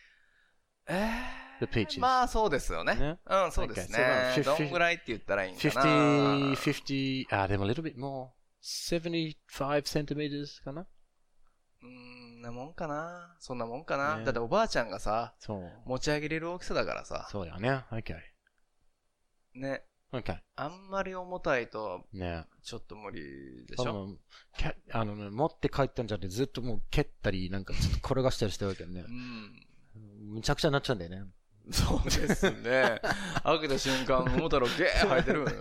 [0.87, 1.11] え
[1.59, 1.99] The peaches.
[1.99, 2.95] まあ、そうですよね。
[2.95, 3.99] ねうん、そうですね。
[4.35, 5.83] Okay, so どんぐらいって言ったらいいんかな。
[5.83, 8.29] 50, 50, あ、でも a little bit more.
[8.63, 9.35] 75
[9.83, 10.87] centimeters かな
[11.83, 13.35] うん、なもんかな。
[13.39, 14.17] そんなもんかな。
[14.17, 15.71] ねだっておばあちゃんがさ、そう。
[15.85, 17.27] 持ち上げれる大きさだからさ。
[17.31, 17.83] そうだよね。
[17.91, 18.15] OK。
[19.55, 19.83] ね。
[20.13, 20.37] OK。
[20.55, 24.15] あんまり重たいと、ねちょっと無理でしょ？
[24.57, 29.11] けあのね、持って帰ったんじゃなくてずっともう蹴ったり、なんかちょっと転がしたりしてるわけよねう。
[29.11, 29.67] ん。
[30.35, 31.23] むちゃくちゃになっちゃうんだよね。
[31.71, 33.01] そうですね。
[33.43, 35.45] 開けた瞬間、桃太郎ゲー生えてる。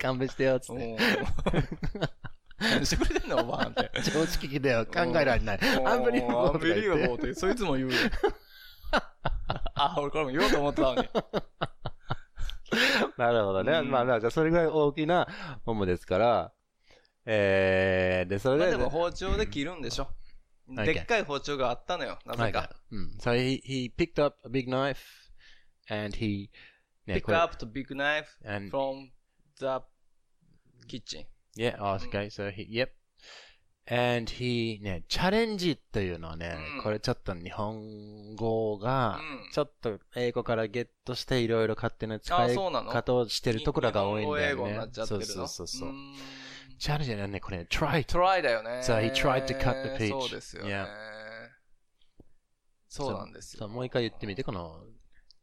[0.00, 0.96] 勘弁してよ、つっおて。
[0.96, 2.10] ー
[2.60, 3.90] 何 してくれてんのおばあんって。
[4.02, 4.86] 常識的だよ。
[4.86, 5.58] 考えられない。
[5.86, 7.98] アンビリーバアンボーとか言ってビリーバボーって、そいつも言うよ。
[9.74, 11.08] あ、俺これも言おうと思ってたのに。
[13.16, 13.72] なるほどね。
[13.72, 15.26] うんまあまあ、じゃあそれぐらい大きな
[15.64, 16.52] ももですから、
[17.24, 20.08] えー、で、それで、まあでも包丁で切るんでしょ。
[20.70, 22.18] んでっかい包丁があったのよ。
[22.26, 22.70] なぜか。
[22.90, 23.16] うん。
[23.18, 24.98] So he, he picked up a big knife
[25.88, 26.50] and he,
[27.06, 28.26] ね pick これ up the big knife
[28.70, 29.10] from
[29.56, 29.82] the
[30.86, 31.26] kitchen.
[31.56, 32.90] Yeah, oh, okay, so he, yep.
[33.86, 42.92] And he, ね、チャレンジというのはね、うんこれちょっと日本語がうん、ちょっと英語からゲットしていろいろ勝手な使いあそうなの？
[42.92, 44.90] 方をしてるところが多いんだよね日本語英語になっ。
[44.90, 45.24] ちゃってるの？
[45.26, 45.92] そうそうそうそうー。
[45.92, 46.14] ん
[46.78, 48.80] チャレンジはね、これね、try トライだよね。
[48.84, 50.10] So he tried to cut the peach.
[50.10, 50.86] そうですよね Yeah.。
[52.88, 53.60] そうなんですよ。
[53.60, 54.84] そうもう一回言ってみて、この、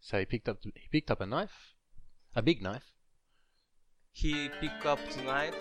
[0.01, 1.49] so he picked up, he picked up a knife,
[2.33, 2.81] a big knife,
[4.13, 5.53] He pick up knife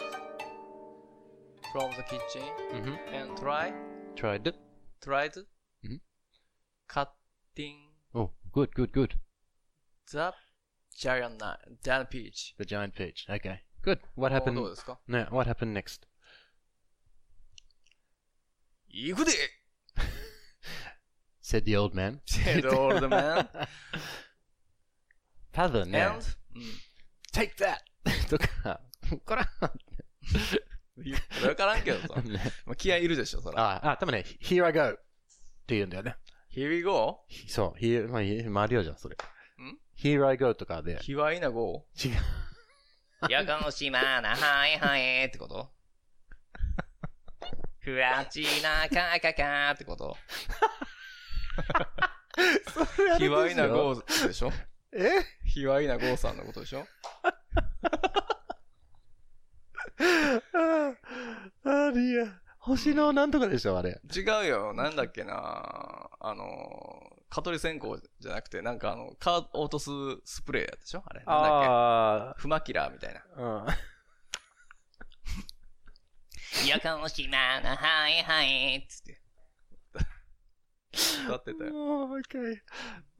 [1.72, 2.44] from the kitchen
[2.74, 2.96] mm-hmm.
[3.14, 3.74] and try,
[4.16, 4.56] tried it.
[5.02, 5.34] tried
[5.84, 6.00] Mhm.
[6.88, 9.16] cutting Oh, good, good, good.
[10.12, 10.34] the
[10.98, 12.54] giant knife, giant peach.
[12.58, 13.26] The giant peach.
[13.30, 14.00] Okay, good.
[14.16, 14.56] What お happened?
[14.56, 16.08] どうですか No, what happened next?
[18.90, 19.32] 行くで
[21.42, 22.22] Said the old man.
[22.26, 23.48] said the old man.
[25.52, 26.24] 多分ね And,
[26.56, 26.64] うん
[27.34, 27.78] take that!
[28.30, 28.82] とか、
[29.26, 29.50] こら
[30.50, 30.64] それ
[31.47, 32.21] わからんけどさ。
[32.23, 33.61] ねまあ、気合いいるでしょ、そら。
[33.63, 34.81] あ、あ、多分ね、here I go!
[34.91, 34.95] っ
[35.67, 36.17] て言うんだよね。
[36.55, 37.21] Here we go?
[37.49, 39.17] そう、here, まあ、マリオじゃん、それ。
[39.17, 39.19] ん
[39.99, 40.99] ？Here I go とかで。
[41.01, 41.87] 卑猥な go?
[42.03, 43.33] 違う。
[43.33, 45.71] やかの島な、はいはいってこと？
[47.81, 50.17] ふらちなかかかってこと？
[53.19, 54.53] 卑猥な go でしょ？
[54.93, 55.23] え？
[55.45, 56.87] 卑猥な go さんのことでしょ
[60.53, 60.93] あ
[61.65, 62.41] あリア。
[62.67, 64.01] 星のなんとかでしょ、あれ。
[64.15, 64.73] 違うよ。
[64.75, 66.45] なんだっけなあの、
[67.31, 69.91] 蚊取り線香じゃなくて、なんかあの、蚊を落とす
[70.25, 71.03] スプレーやでしょ？
[71.07, 71.23] あれ。
[71.25, 71.51] なんだっ
[72.31, 72.43] あけ？
[72.43, 73.21] フマキラーみたいな。
[73.37, 73.67] あ、う
[76.65, 76.67] ん。
[76.69, 79.21] やかの島な、はいはいつって。
[81.27, 81.73] 歌ってたよ。
[81.73, 82.65] もう、わかる。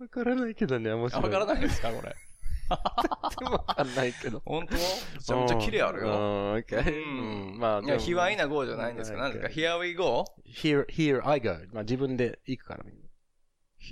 [0.01, 1.25] わからないけどね、面あ、白い。
[1.25, 1.93] わからないですか？
[1.93, 2.15] これ。
[3.40, 4.42] でもわかんないけど。
[4.46, 6.14] 本当めちゃめちゃ綺麗あるうよ。
[6.14, 7.04] ん、オッケー。
[7.04, 8.44] うんうん、まあ、いや、卑猥な。
[8.44, 10.26] な go じゃないんですかうん何ですか ?here we go?
[10.46, 11.58] here, here I go.
[11.74, 12.86] まあ、自分で行くから。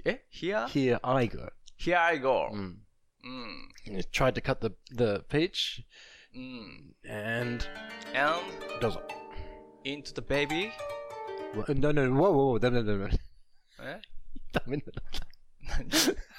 [0.05, 0.65] え ?here?
[0.65, 1.51] here I go.
[1.77, 2.49] Here I go.
[2.51, 2.59] うん。
[3.23, 3.69] うん。
[4.12, 5.83] tried to cut the, the peach
[6.33, 6.95] うん。
[7.09, 7.65] and
[8.13, 8.43] and
[8.81, 9.01] どうぞ。
[9.83, 10.71] into the baby?
[11.55, 13.17] No, no, whoa, whoa, whoa, ダメだ、ダメだ。
[13.81, 14.01] え
[14.53, 14.83] ダ メだ。
[15.63, 15.89] 何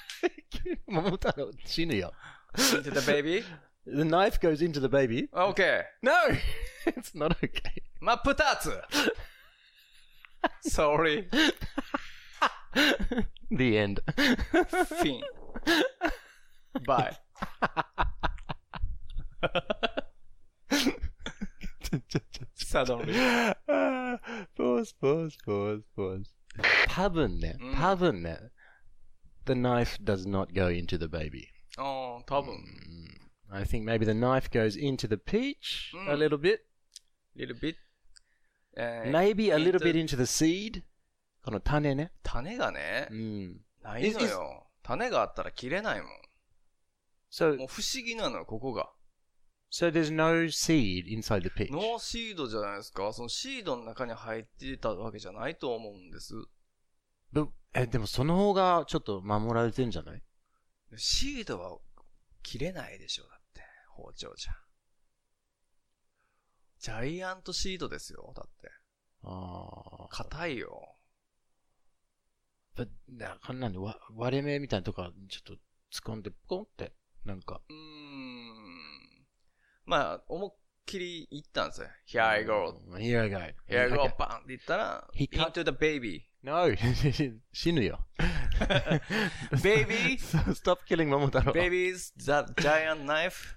[0.86, 2.12] 桃太郎死ぬよ。
[2.56, 3.44] into the baby?
[3.86, 5.28] The knife goes into the baby.
[5.32, 5.82] Okay.
[6.02, 6.12] No!
[6.86, 7.82] it's not okay.
[8.00, 8.82] 真っ二つ
[10.68, 11.28] Sorry.
[13.50, 14.00] The end.
[15.00, 15.20] Fin.
[16.84, 17.16] Bye.
[22.54, 23.56] サドンリー。
[23.68, 26.30] あーポーズ、ポーズ、ポーズ、ポーズ。
[26.88, 28.38] 多分ねうん、多分ね、
[29.46, 31.48] the knife does not go into the baby.
[31.78, 32.56] ああ、多分。
[33.48, 36.60] I think maybe the knife goes into the peach a うん little bit.
[37.36, 37.76] little bit.
[38.76, 40.82] えー Maybe a little bit into the seed.
[41.42, 42.12] この種ね。
[42.22, 43.60] 種がねう、ん。
[43.82, 44.66] ないのよ。
[44.82, 46.08] 種があったら切れないも
[47.30, 47.58] So, ん。
[47.58, 48.90] もう不思議なのよ、ここが。
[49.68, 51.70] so there's no seed inside the peach.
[51.72, 56.34] ノーシードじゃないですかそのシードの中に入ってたわけじゃないと思うんです。
[57.74, 60.22] え、でもその方がちょっと守られてんじゃない？
[60.96, 61.78] シードは
[62.42, 63.60] 切れないでしょ、だって。
[63.90, 64.52] 包丁じゃ。
[66.78, 68.70] ジャイアントシードですよ、だって。
[69.24, 69.70] あ
[70.04, 70.08] あ。
[70.08, 70.96] 硬いよ。
[72.76, 75.60] ぶなこんなんでわ割れ目みたいなとこちょっと突っ
[76.14, 77.60] 込んで、ポンって、なんか。
[77.68, 79.26] うーん。
[79.84, 80.52] まあ、思いっ
[80.86, 81.88] きり言ったんですよ。
[82.08, 82.80] Here I go.
[82.92, 83.36] Here I go.
[83.68, 86.26] Here I go, バンって言ったら、He cut- into the baby.
[86.46, 86.70] No!
[87.52, 88.06] 死ぬよ。
[89.64, 90.16] Baby,
[90.54, 91.52] Stop killing 桃太郎。
[91.52, 93.56] baby's that giant knife.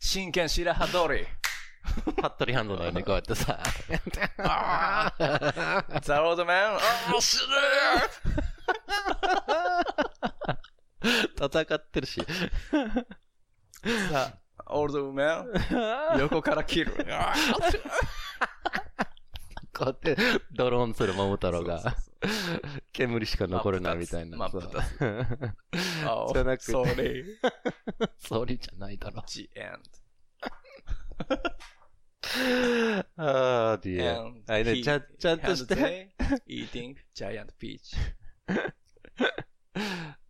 [0.00, 1.26] 真剣白羽通り。
[1.82, 3.60] 服部ハンドだよね、こうやってさ。
[4.38, 6.76] あー The old man?
[6.76, 7.36] あー死
[11.36, 12.22] 戦ってるし。
[13.84, 16.18] ぬさあ、オールドマン。
[16.18, 16.94] 横から切る。
[19.80, 20.16] あーこうやって
[20.52, 21.96] ドローンする桃太郎が
[22.92, 24.36] 煙しか残るなみたいな。
[24.36, 27.24] 真っ二つ真っそうあ じゃなくて sorry.
[28.18, 29.22] ソーリーじゃないだろ。
[29.26, 29.78] The end.
[33.16, 36.14] ああ、ディア And あちゃん、ちゃんとして。
[36.46, 37.96] eating giant peach.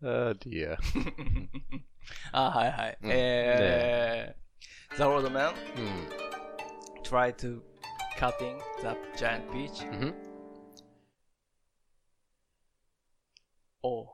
[0.01, 0.77] ああ、ディア。
[2.31, 2.97] あ、はいはい。
[3.01, 6.09] うんえー、The old man うん。
[7.03, 7.61] try to
[8.18, 9.86] cutting the giant peach.
[9.90, 10.14] うん。
[13.82, 14.06] Oh.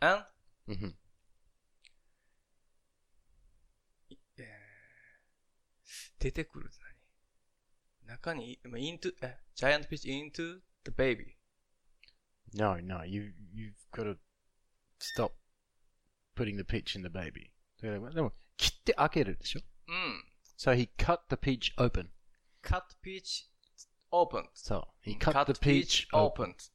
[0.00, 0.24] And
[0.68, 0.96] うん。
[4.38, 4.46] えー
[6.18, 6.76] 出てくるって
[8.06, 11.36] 何中に、まあ into, え、giant peach into the baby.
[12.54, 14.18] No, no, you, you've got to
[14.98, 15.32] stop
[16.36, 17.50] putting the peach in the baby.
[17.80, 20.24] でも、でも切って開けるでしょうん。
[20.56, 22.08] So he cut the peach open.
[22.66, 23.46] cut peach
[24.12, 24.48] opened.
[24.54, 26.44] So he cut, the peach open.
[26.44, 26.68] opened.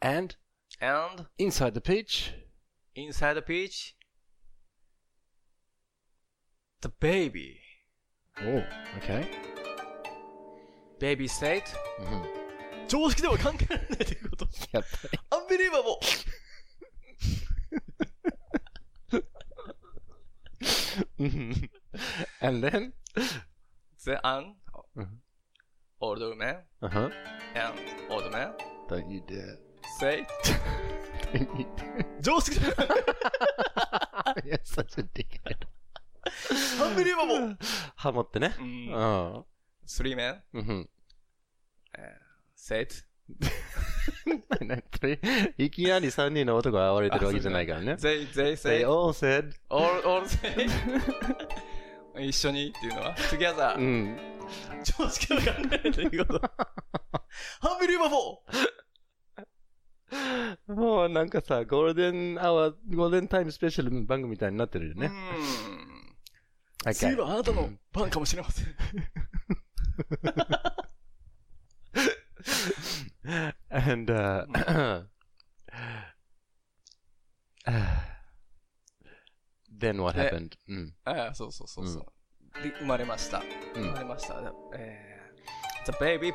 [0.00, 0.36] And
[0.80, 2.32] And inside the peach,
[2.94, 3.96] inside the peach,
[6.82, 7.60] the baby.
[8.40, 8.62] oh,
[8.98, 9.28] okay.
[11.00, 11.62] baby said,
[11.98, 12.38] うん
[12.88, 14.48] 常識では考えられないということ。
[14.72, 15.18] やっぱり。
[15.30, 15.98] unbelievable!
[22.40, 22.92] And then?
[24.04, 24.54] The an
[26.03, 26.23] Mhm.
[26.23, 27.09] old man Uh-huh.
[27.55, 28.53] and old man
[28.89, 29.57] Don't you dare.
[29.99, 30.25] said,
[31.31, 32.05] Don't you dare.
[32.21, 32.75] 常識では
[34.43, 35.57] You're such a dickhead.
[36.81, 37.57] unbelievable!
[37.95, 38.53] ハモってね。
[38.59, 38.89] ううんん。
[38.91, 39.45] ん。
[39.87, 40.89] Three men うん。
[42.57, 42.87] said,
[45.57, 47.93] いきなり3人の男が暴れてるわけじゃないからね。
[47.93, 50.69] they, they They said, all said, all, all said,
[52.19, 53.77] 一緒にっていうのは、 together.
[53.77, 54.17] うん。
[54.83, 56.41] 常識考えということ。
[57.61, 58.39] unbelievable!
[60.67, 65.07] もうなんかさ、ゴールデンアワー、ゴールデンタイムスペシャル番組みたいになってるよね。
[65.07, 65.13] うん。
[66.85, 66.93] Okay.
[66.93, 68.75] 次はあなたの番かもしれません。
[73.69, 75.05] And, uh,
[79.83, 80.55] Then what eh, happened?
[80.69, 80.93] Mm.
[81.05, 81.35] Ah, mm.
[81.35, 81.51] the
[84.71, 85.93] mm.
[85.93, 86.31] eh, Baby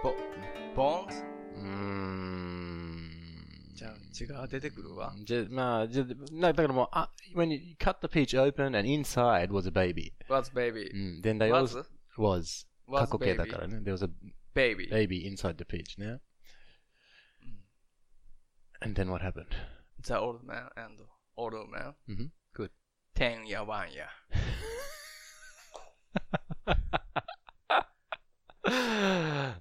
[0.76, 1.24] Bones?
[1.56, 3.10] うーん。
[3.74, 5.14] じゃあ、違う、出てくるわ。
[5.24, 10.12] じゃ、まあ、じゃ、だからもう、あ、when ah, you cut the peach open and inside was a baby.
[10.28, 10.90] Was baby.
[10.92, 11.22] うん。
[11.22, 11.74] Then they was?
[12.18, 12.66] Was.
[12.86, 13.78] was 過去形だからね。
[13.78, 14.10] There was a
[14.52, 14.90] baby.
[14.90, 15.96] Baby inside the peach
[18.80, 19.56] and then what happened?
[20.04, 21.00] The old man and
[21.36, 21.94] old man.
[22.08, 22.26] Mm-hmm.
[23.18, 24.08] 10や1や。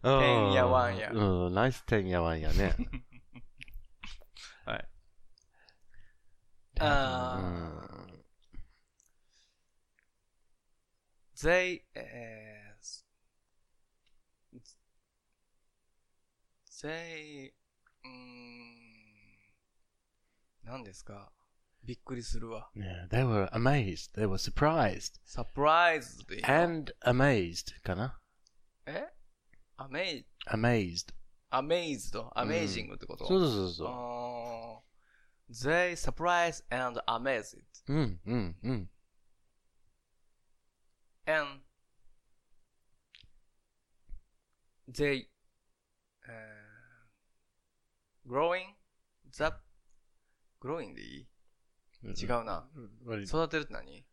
[0.04, 1.12] 10や1や。
[1.12, 2.76] うん、ナイス10やンやね。
[4.66, 4.90] はい。
[6.80, 8.18] あー。
[11.36, 12.04] They, uh,
[18.08, 19.44] ん、
[20.64, 21.32] 何ですか？
[21.87, 22.71] びっくりするわ。
[22.77, 24.15] Yeah, they were amazed.
[24.15, 25.21] They were surprised.
[25.27, 28.21] surprised でいいの And amazed かな
[28.87, 29.09] え
[29.79, 31.13] ?amazed, ?amazed.
[31.51, 33.89] amazed, amazing ってこと、そうそうそうそう。
[33.89, 34.93] あー
[35.53, 37.59] They surprised and amazed
[37.89, 38.91] うん、うん、うん。
[41.27, 41.61] and
[44.89, 46.33] they、uh,
[48.27, 48.75] growing
[49.31, 49.53] the
[50.61, 51.27] growing でいい
[52.05, 52.69] 違うな。
[53.05, 54.05] What did- 育てるって何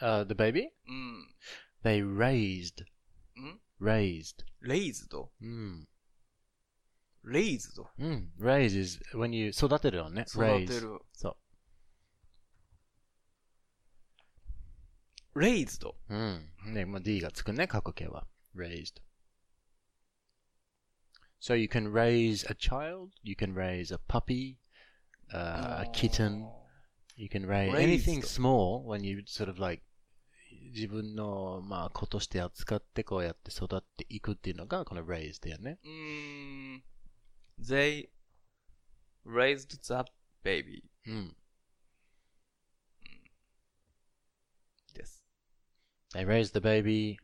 [0.00, 0.68] Uh, the baby?
[0.86, 1.34] うん。
[1.82, 2.84] They raised.
[3.36, 4.44] ん Raised.
[4.62, 5.28] raised?
[5.40, 5.88] うん。
[7.24, 7.84] raised.
[7.98, 8.32] うん。
[8.38, 10.22] raise is when you 育てるよね。
[10.28, 11.00] 育て raise る。
[11.12, 11.36] そ
[15.34, 15.40] う。
[15.40, 15.92] raised.
[16.08, 16.52] うん。
[16.72, 18.26] ね、まあ、D がつくね、過去形は。
[18.54, 19.00] raised.
[21.40, 24.56] So you can raise a child, you can raise a puppy,
[25.32, 26.46] uh, a kitten,
[27.16, 28.08] you can raise Raised.
[28.08, 29.82] anything small when you sort of like
[30.72, 35.78] 自分の、まあ、子として扱ってこうやって育っていくっていうのがこの raise だよね。
[35.82, 36.84] うーん。
[37.60, 38.08] they
[39.26, 40.04] raised the
[40.44, 41.36] baby うん。
[44.94, 45.24] です。
[46.14, 47.16] They raised the baby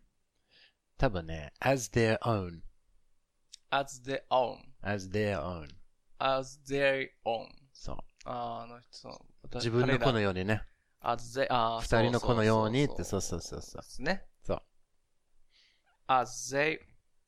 [0.96, 2.60] 多分ね、as their own,
[3.70, 5.68] as their own, as their own.
[6.18, 7.48] as their own.
[7.72, 7.96] そう。
[8.24, 9.08] あーあの人、
[9.42, 10.62] 私自分の子の彼らようにね。
[11.00, 14.24] as they, あー二人の子のようにそってそうそうそうそうですね。
[14.42, 14.62] そう。
[16.08, 16.78] as they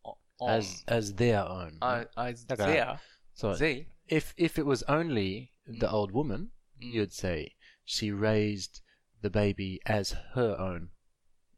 [0.05, 0.51] own.
[0.51, 1.79] as, as their own.
[1.81, 2.99] a- as だから their,
[3.35, 3.55] そう。
[3.55, 6.49] they, if if it was only the old woman,
[6.81, 7.53] うん you'd say
[7.87, 8.83] she raised
[9.23, 10.89] the baby as her own.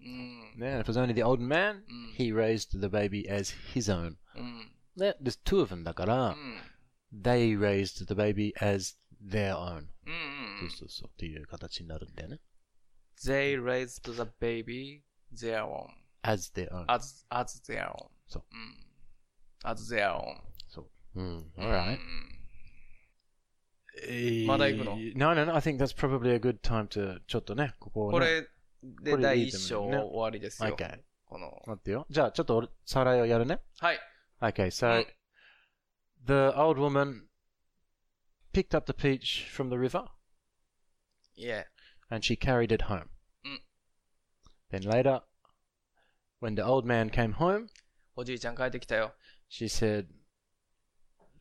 [0.00, 0.54] うん。
[0.58, 2.14] Yeah, if it was only the old man, うん。
[2.16, 4.16] he raised the baby as his own.
[4.36, 4.72] うん。
[4.96, 6.60] There- There's two of them だから、うん。
[7.22, 9.86] they raised the baby as their own.
[10.06, 10.10] う
[10.66, 10.70] ん。
[10.70, 12.40] そうそうそうっていう形になるんだよね。
[13.24, 15.02] They raised the baby
[15.34, 15.88] their own.
[16.22, 16.84] as their own.
[16.88, 18.08] as, as their own.
[18.26, 19.70] そううん。
[19.70, 20.40] as their own.
[20.68, 21.20] そう。
[21.20, 21.52] うん。
[21.56, 21.98] う alright.
[21.98, 22.38] ん
[24.46, 25.54] まだ行くの No, no, no.
[25.54, 28.18] I think that's probably a good time to ちょっとね、ここをね。
[28.18, 28.42] これ
[29.02, 30.76] でこれ第いいと思うね一章終わりですよ。
[30.76, 31.00] Okay.
[31.26, 31.50] この。
[31.66, 32.06] 待ってよ。
[32.08, 33.60] じゃあ、ちょっと俺、さらいをやるね。
[33.80, 33.98] はい。
[34.40, 35.06] Okay, so うん
[36.26, 37.22] the old woman
[38.52, 40.06] picked up the peach from the river
[41.36, 41.66] いえ。
[42.10, 43.08] and she carried it home.
[43.44, 43.60] Mm.
[44.70, 45.20] Then later,
[46.40, 47.68] when the old man came home,
[48.16, 49.14] おじいちゃん帰ってきたよ。
[49.48, 50.06] she said,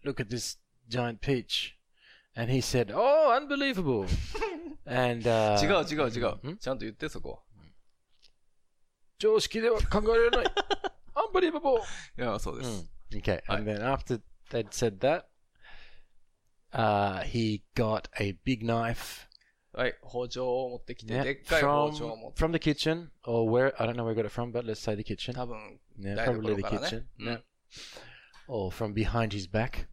[0.03, 0.57] Look at this
[0.88, 1.75] giant peach.
[2.36, 4.05] And he said, Oh, unbelievable.
[4.86, 6.51] and, uh, 違う違う違う。
[6.51, 7.43] んちゃんと言ってそこ。
[9.17, 10.45] 常識では考えられない。
[11.34, 11.80] unbelievable.
[12.17, 12.69] いや、 そうです。
[12.69, 13.21] Mm.
[13.21, 14.21] Okay, and then after
[14.51, 15.25] they'd said that,
[16.73, 19.28] uh, he got a big knife
[19.73, 19.95] はい。
[20.01, 22.43] 包丁を持ってきて、 yeah, でっかい包 from, 丁を持って。
[22.43, 24.80] from the kitchen, or where, I don't know where he got it from, but let's
[24.80, 25.34] say the kitchen.
[25.34, 27.03] 多分、 Yeah, 台 probably 所 the からね kitchen.
[27.19, 27.41] うん Yeah.
[28.47, 29.88] Or from behind his back.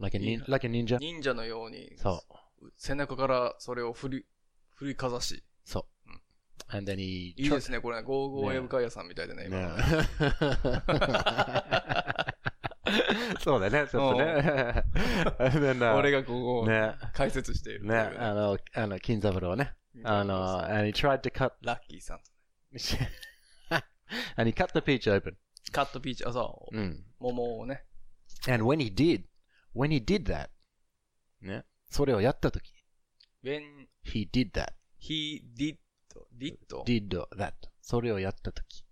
[0.00, 0.50] Like a, nin- Yeah.
[0.50, 0.98] like a ninja.
[0.98, 2.24] 忍者のように、そ
[2.62, 2.72] う。
[2.76, 4.26] 背中からそれを振り、
[4.74, 5.44] 振りかざし。
[5.64, 5.84] そう。
[6.68, 8.02] And then he いいで すね、これね。
[8.04, 9.84] ゴーゴーエブカイヤさんみたいでね、今のね。
[13.39, 14.83] そうだね、ちょっとね。
[15.39, 17.85] Uh, 俺がここをね、解説している。
[17.85, 19.73] ね、あの、あの、金三郎ね。
[20.03, 22.19] あの、and he tried to cut, ラッキーさん。
[24.37, 25.35] and he cut the peach open.
[25.71, 26.77] カットピーチ、あ、そう。
[26.77, 27.03] うん。
[27.19, 27.83] 桃をね。
[28.47, 29.23] And when he did,
[29.75, 30.49] when he did that,
[31.41, 32.73] ね、それをやったとき、
[33.43, 33.61] when
[34.05, 35.77] he did that, he did,
[36.37, 38.85] did, did that, それをやったとき、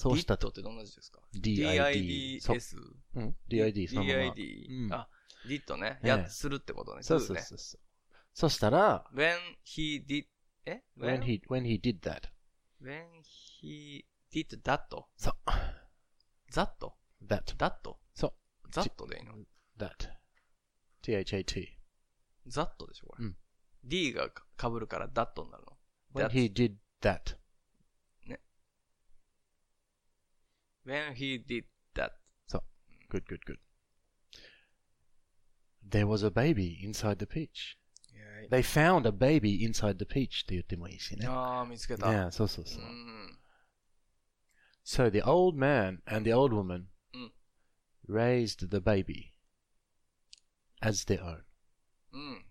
[0.00, 2.76] そうした did とってどんな字ですか DID そう ?DIDS。
[3.16, 4.88] うん DID そのまま DID う。
[4.88, 5.08] んあ、
[5.46, 6.00] did ね。
[6.02, 7.02] ねや、するってことね。
[7.02, 7.80] そうそうそうそう。
[8.32, 10.24] そしたら、when he did,
[10.64, 12.30] え when he, when he did that,
[12.82, 13.04] when
[13.60, 14.80] he did that?
[15.18, 15.50] そう、
[16.50, 16.68] that?
[17.22, 17.94] that, that?
[18.14, 19.34] そう、that でいいの
[19.76, 19.90] that,
[21.02, 21.78] t-h-a-t,
[22.48, 23.26] that でしょこれ。
[23.26, 23.36] うん
[23.84, 25.76] D がかぶるから that になるの。
[26.14, 27.36] when That he did that,
[30.89, 31.65] when he did
[31.95, 32.11] that.
[33.09, 33.57] good, good, good.
[35.87, 37.77] There was a baby inside the peach.
[38.49, 41.27] They found a baby inside the peach って言ってもいいしね。
[41.27, 42.11] ああ、見つけた。
[42.11, 42.85] ねそうそうそうう。
[42.85, 43.39] ん。
[44.85, 47.33] So the old man and the old woman うん。
[48.07, 49.33] raised the baby
[50.81, 51.43] as their own.
[52.13, 52.45] うん。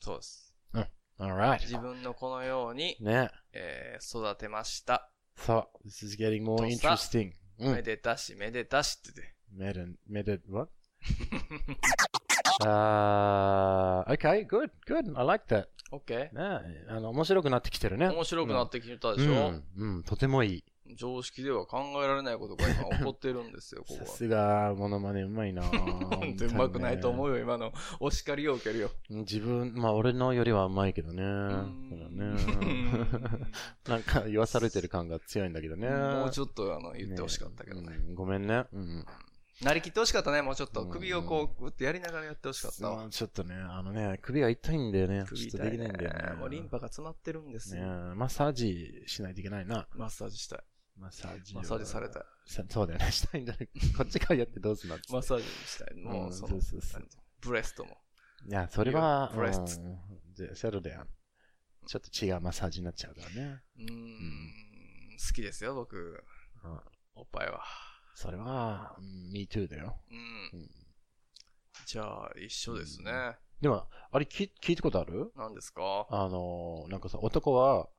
[0.00, 0.54] そうです。
[1.18, 1.60] Alright.
[1.60, 3.30] 自分の子のように、ね。
[3.52, 5.12] えー育てました。
[5.37, 7.31] そう、this is getting more interesting.
[7.59, 9.33] めでたし、めでたしってで。
[9.53, 10.69] めで、めで、what?
[12.65, 15.45] あー、OK, good, good, I like
[16.33, 18.09] ね、あの、面白くなってきてるね。
[18.09, 19.49] 面白くなってきてたでしょ？
[19.49, 20.63] う、うん、とてもいい。
[20.95, 24.05] 常識では考えられないことが今起こってるんですよ、ここは。
[24.07, 27.27] さすが、モノマネうまいななんてうまくないと思う。
[27.31, 27.73] うよ、今の。
[27.99, 28.91] お叱りを受けるよ。
[29.09, 31.23] 自分、まあ俺のよりはうまいけどね。
[32.11, 32.35] ね。
[33.87, 35.89] なんか言わされてる感が強いんだけどね。
[35.89, 37.95] もうちょっとあの言ってほしかったけどね。
[38.09, 38.65] うんごめんね。
[38.71, 39.05] うん。
[39.61, 40.83] なりきってほしかったね、もうちょっと。
[40.83, 42.95] うん首をこう、グってやりながらやってほしかったわ。
[42.97, 45.23] まあちょっとね、あのね、首が痛いんだよね。
[45.27, 46.35] 首ちょっとできないんだよね。
[46.35, 47.87] もうリンパが詰まってるんですねよ。
[48.15, 49.87] マッサージしないといけないな。
[49.95, 50.59] マッサージしたい。
[50.99, 51.57] マッサージを。
[51.57, 53.11] マッサージされたそうだよね。
[53.11, 55.95] したいんじゃないこっちからやってどうすんのマッサージしたい。
[55.95, 57.09] もうんう、そのそうそうそう、何
[57.41, 57.97] ブレストも。
[58.45, 61.05] いや、それは、breasts うんでセロだよ。
[61.87, 63.61] ちょっと違うマッサージになっちゃうからね。
[63.77, 66.23] うーん、好きですよ、僕。
[66.63, 66.79] うん
[67.15, 67.63] おっぱいは。
[68.13, 69.97] それは、うん me too だよ。
[70.11, 70.69] うんうん。
[71.85, 73.37] じゃあ、一緒ですね。
[73.61, 75.31] でも、あれ聞聞いたことある？
[75.35, 76.05] 何ですか？
[76.09, 77.89] あのー、なんかさ、男は、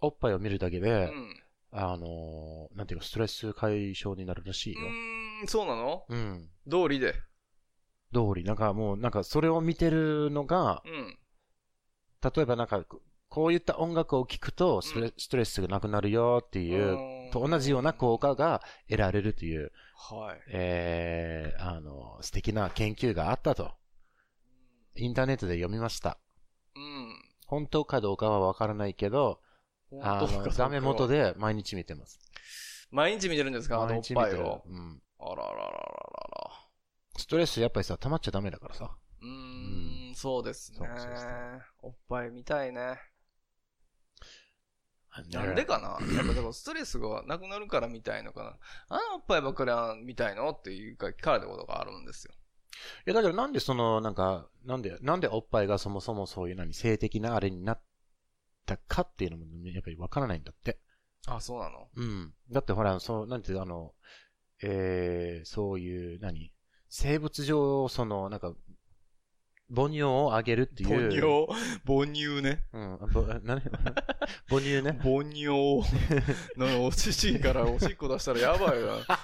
[0.00, 1.42] おっぱいを見るだけうで、ん。
[1.70, 4.88] あのー、なんていうか、ストレス解消になるらしいうよ。
[5.42, 6.04] ーん、そうなの？
[6.08, 6.48] うん。
[6.66, 7.14] 道理で。
[8.12, 11.18] 通り、なんかもう、なんかそれを見てるのが、うん。
[12.34, 12.84] 例えばなんか、
[13.28, 20.40] こういった音楽を聴くとストレ,、ストレスがなくなるよっていう、と同じような効果が得られるという、はい。
[20.48, 23.72] えー、あの、素敵な研究があったと。
[24.96, 26.18] インターネットで読みました。
[26.74, 27.22] うん。
[27.46, 29.42] 本当かどうかはわからないけど、
[30.02, 31.08] あの、ダメ元。
[31.08, 32.18] で毎日見てます。
[32.90, 33.82] 毎日見てるんですか？
[33.82, 34.36] あのおっ毎日見てる。
[34.36, 34.62] ぱいを。
[34.66, 35.02] うん。
[35.20, 36.50] あらららららら
[37.16, 38.96] ストレスやっぱりさ、溜まっちゃダメだからさ。
[39.20, 40.78] うーん、そうですね。
[41.82, 42.98] おっぱい見たいね。
[45.30, 45.98] なんでかな？
[46.16, 48.56] やっぱでもストレスがなくなるから見たいのかな。
[48.88, 52.32] あのおっぱいばっかりは見たいのっていうか聞かれたことがあるんですよ。
[53.06, 57.82] いや、だからなんでその、なんか、なんで、なんでおっぱいがそもそもそういう何、性的なあれになっ
[58.68, 60.78] たかっていうのも、やっぱりわからないんだって。
[61.26, 61.88] あ、そうなの？
[61.96, 62.34] うん。
[62.50, 63.94] だってほら、そう、なんていう、あの、
[64.62, 66.52] えー、そういう、何？
[66.88, 68.54] 生物上、その、なんか、
[69.74, 71.10] 母乳をあげるっていう。
[71.10, 72.64] 母乳、母乳ね。
[72.72, 72.98] うん。
[73.12, 73.60] ぼ 何？
[74.48, 74.98] 母乳ね？
[75.02, 75.46] 母乳。
[76.56, 79.18] なんかおちちからおしっこ出したらやばいな。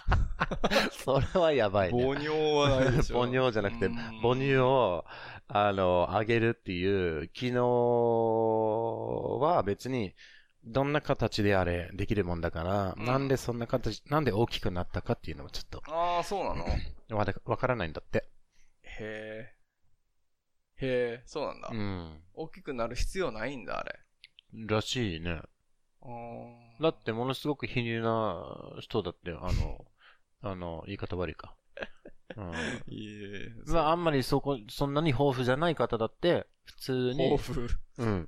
[0.92, 2.04] それはやばいね。
[2.04, 3.22] 母乳はないでしょ。
[3.22, 5.06] 母乳じゃなくて、うん母乳を、
[5.48, 10.14] あの、あげるっていう機能は別に、
[10.64, 16.64] どんな形であれできるもんだから、うんなんでそんな形、なんで大きくなったかっていうのはちょっとああ、そうなの？
[16.66, 16.78] へ
[17.44, 18.26] わからないんだって。
[19.00, 19.52] え。
[20.76, 21.68] へえ、そうなんだ。
[21.70, 22.22] うん。
[22.34, 24.00] 大きくなる必要ないんだ、あれ。
[24.52, 25.42] らしいね。
[26.80, 28.44] だってものすごく貧乳な
[28.80, 29.84] 人だって、あの、
[30.42, 31.54] あの、言い方悪いか。
[32.36, 33.72] うん。
[33.72, 37.68] まあ、あんまりそこ、そんなに豊富じゃない方だって、普通に、豊富。
[37.98, 38.10] うんう。
[38.10, 38.26] ん。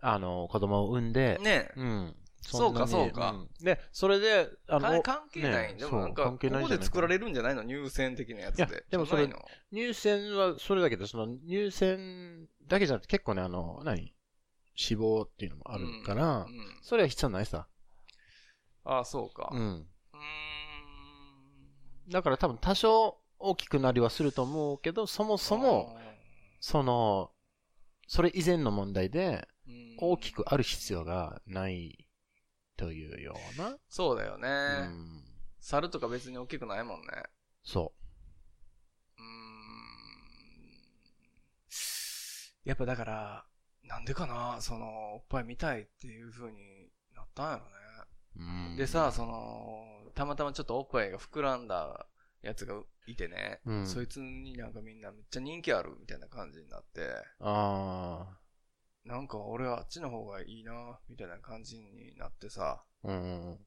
[0.00, 1.72] あの、子供を産んで、ねえ。
[1.76, 2.16] うん。
[2.40, 5.74] そうかそうかんで、それで、あか関係ない。
[5.74, 7.64] ねでもなんか、ここで作られるんじゃないの？
[7.64, 8.84] 乳腺的なやついやで。
[8.88, 9.88] でもそれじゃないの？
[9.90, 14.14] 乳腺はそれだけど、その乳腺だけじゃなくて結構ね、あの、何？
[14.80, 16.78] 脂肪っていうのもあるから、うん。
[16.80, 17.66] それは必要ないさ。
[18.84, 19.50] ああ、そうか。
[19.52, 19.58] う。
[19.58, 19.86] ん。
[22.10, 25.96] だから多分多少大きくなりはすると思うけど、そもそも、
[26.60, 27.30] その、
[28.06, 29.46] それ以前の問題で、
[29.98, 32.08] 大きくある必要がない
[32.76, 33.76] というような。
[33.88, 34.48] そうだよね。
[34.48, 35.24] うん。
[35.60, 37.06] 猿とか別に大きくないもんね。
[37.64, 37.92] そ
[39.18, 39.28] うーん。
[42.64, 43.44] やっぱだから、
[43.82, 47.72] なんでかな、その、おっぱい見たいっていう風になったんやろね。
[48.36, 48.40] う。
[48.40, 52.06] うんでさ、その、たまたまちょっとおっぱいが膨らんだ
[52.42, 52.74] やつが
[53.06, 57.08] いてね、うんそいつになんかみんなめっちゃ人気あるみたいな感じになって、
[57.40, 58.26] あ
[59.04, 63.08] なんか俺はあっちの方がいいな、みたいな感じになってさ、あ。
[63.08, 63.58] うん。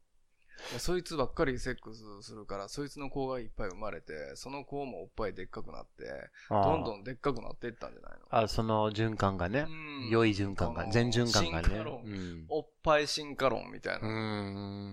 [0.78, 6.04] そいつばっかりセックスするから、そいつの子がいっぱい生まれて、その子もおっぱいでっかくなって、
[6.50, 7.00] どんどん。
[7.00, 8.26] んでっかくなっていったんじゃないの？
[8.30, 9.66] あ、その循環がね。
[9.68, 9.72] う
[10.08, 11.68] ん良い循環が、全循環がね。
[11.70, 12.46] 進化論うん。
[12.50, 14.08] おっぱい進化論みたいうな。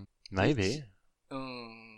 [0.01, 0.09] ん。
[0.33, 0.85] maybe?
[1.31, 1.89] うん。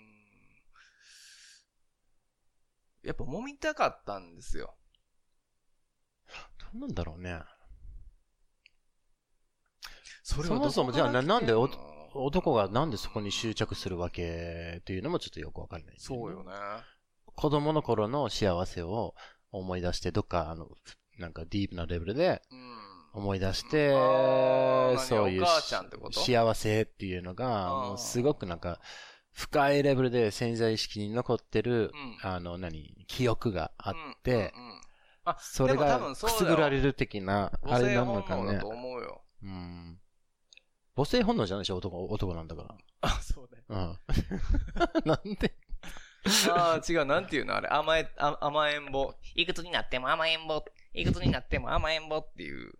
[3.02, 4.74] やっぱ揉みたかったんですよ。
[6.58, 7.40] どうなんだろうね。
[10.22, 16.52] そそもそもじゃあななんでお男男がなんでそこに執着するわけっていうのもちょっとよくわかんない、そうよね。
[17.24, 19.14] 子供の頃の幸せを
[19.52, 20.68] 思い出して、どっか、あの、
[21.18, 22.70] なんかディープなレベルでうん。
[23.12, 25.44] 思い出してあー、そういう
[26.12, 28.80] 幸せっていうのが、もうすごくなんか、
[29.41, 31.91] 深いレベルで潜在意識に残ってる、
[32.22, 34.80] うんあの、何、記憶があって、うんうんうん
[35.24, 38.68] あ、それがくすぐられる的な、あれなのかね母性本能だと。
[38.68, 39.22] 思うよ。
[39.43, 40.01] うん。
[40.97, 43.62] 母性本能じゃないでしょ男、男なんだかあ、そうね。
[43.68, 43.76] ら。
[43.76, 43.99] うん。
[45.05, 45.55] なんで？
[46.51, 47.55] ああ、違う、なんていうの？
[47.55, 49.14] あれ、甘え、あ甘えん坊。
[49.34, 50.64] いくつになっても甘えん坊。
[50.95, 52.72] いくつになっても甘えん坊っていう。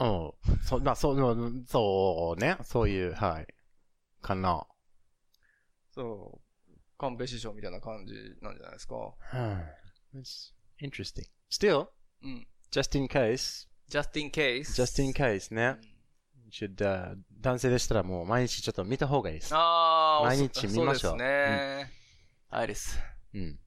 [0.00, 0.32] うん。
[0.62, 2.56] そ、まあ、そう、そうね。
[2.62, 3.46] そういう、はい。
[4.20, 4.66] かな。
[5.96, 6.40] そう。
[6.98, 8.94] カンペ師匠みたいな感じなんじゃないですか。
[10.14, 11.24] It's interesting.
[11.50, 11.88] Still,
[12.22, 12.46] うん。
[12.70, 14.64] just in case, just in case.
[14.74, 15.78] just in case ね。
[16.50, 19.50] should, uh, 男性でしたらもう毎日ちょっと見た方がいいです。
[19.52, 21.92] あー、毎日見ましょうそうですね。
[22.50, 22.98] アイリス、
[23.34, 23.58] うん。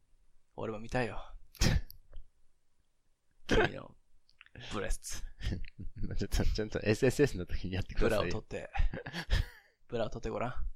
[0.55, 1.19] 俺も見たいよ。
[3.47, 3.95] 君の
[4.73, 5.23] ブレス
[6.17, 8.30] ちょっと、ちゃんと SSS の時にやってくブださい。
[8.30, 8.69] ラを取って、
[9.88, 10.68] ブラを取ってごらん。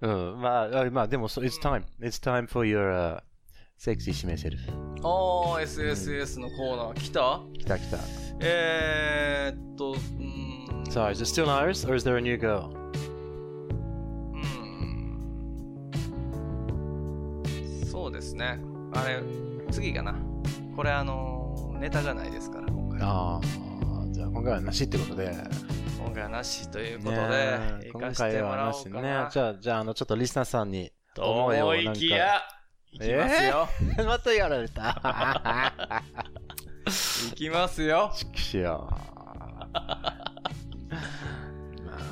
[0.00, 1.84] うん、まあ、あまあ、でも、so, it's time.
[2.00, 3.22] It's time for your, uh,
[3.78, 4.70] sexy 締めセルフ。
[5.02, 7.40] あー、SSS のコーナー来た？
[7.58, 7.98] 来た来た。
[8.40, 10.84] えーっと、うーん。
[10.88, 12.70] So, is it still Iris or is there a new girl?
[17.90, 18.58] そうですね。
[18.92, 19.20] あれ、
[19.70, 20.14] 次かな。
[20.74, 23.00] これあの、ネタがないですから、今回。
[23.02, 23.40] ああ、
[24.10, 25.34] じゃあ今回はなしってことで。
[26.06, 29.24] 今回はなしということで、ね行今かせてもらおうかな。
[29.24, 29.30] ね。
[29.30, 30.92] じゃあ、じゃあ、あの、ちょっとリスナーさんに。
[31.14, 32.42] と思いきや、
[32.92, 33.68] いきますよ。
[34.06, 36.02] またやられた？
[37.32, 38.12] いきますよ。
[38.14, 38.88] ちくしよ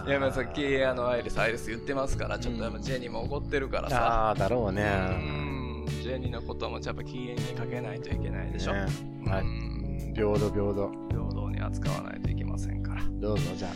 [0.06, 0.08] う。
[0.08, 4.04] いや、まあさっき、あの、アイリス、アイリス言ってますから、ちょっとやっぱジェニーも怒ってるからさ。
[4.04, 4.82] ああ、だろうね。
[4.82, 8.74] うん、ジェニーのこともやっぱ機嫌にかけないといけないでしょ。
[8.74, 8.86] ね
[9.24, 9.73] うんはい。
[10.14, 10.92] 平等平等。
[11.10, 13.02] 平等に扱わないといけませんから。
[13.20, 13.68] どうぞじゃ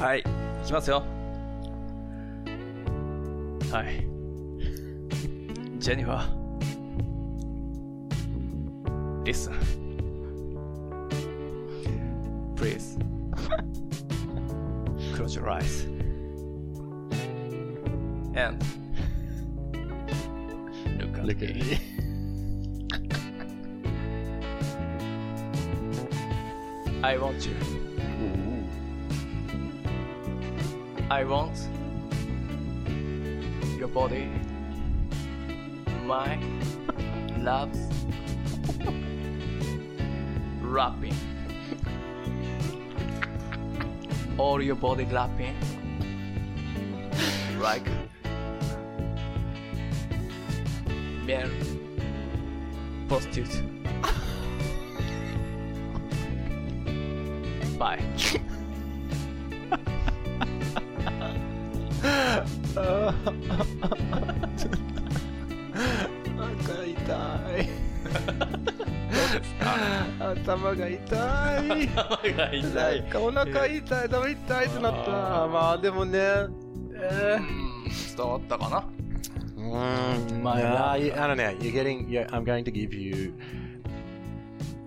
[0.00, 0.04] あ。
[0.04, 0.24] はい
[0.64, 1.02] しますよ。
[3.70, 4.06] はい。
[5.78, 6.38] ジェニファー。
[9.24, 9.50] リス
[12.56, 12.78] プリー。
[12.78, 12.98] ズ
[15.14, 15.86] クロジスライス
[18.34, 18.58] エン
[20.98, 21.78] ドルカルキー
[27.02, 27.54] I want you.
[27.54, 28.62] Mm-hmm.
[31.12, 31.56] I want
[33.78, 34.28] your body,
[36.04, 36.36] my
[37.38, 37.78] love's
[40.60, 41.14] wrapping.
[44.36, 45.54] All your body wrapping
[47.60, 47.86] like
[51.24, 51.50] male
[53.06, 53.77] prostitute.
[57.78, 58.00] Bye.
[66.36, 66.96] 頭痛
[67.56, 67.68] い。
[70.18, 71.86] 頭が痛い。
[72.34, 75.10] が痛いなんかお腹痛い、頭痛いってなった。
[75.46, 76.18] まあでもね、
[76.94, 77.38] え
[78.16, 83.32] 伝わったかなー、うーん、まあ、いやあのね、you're getting, yeah, I'm going to give you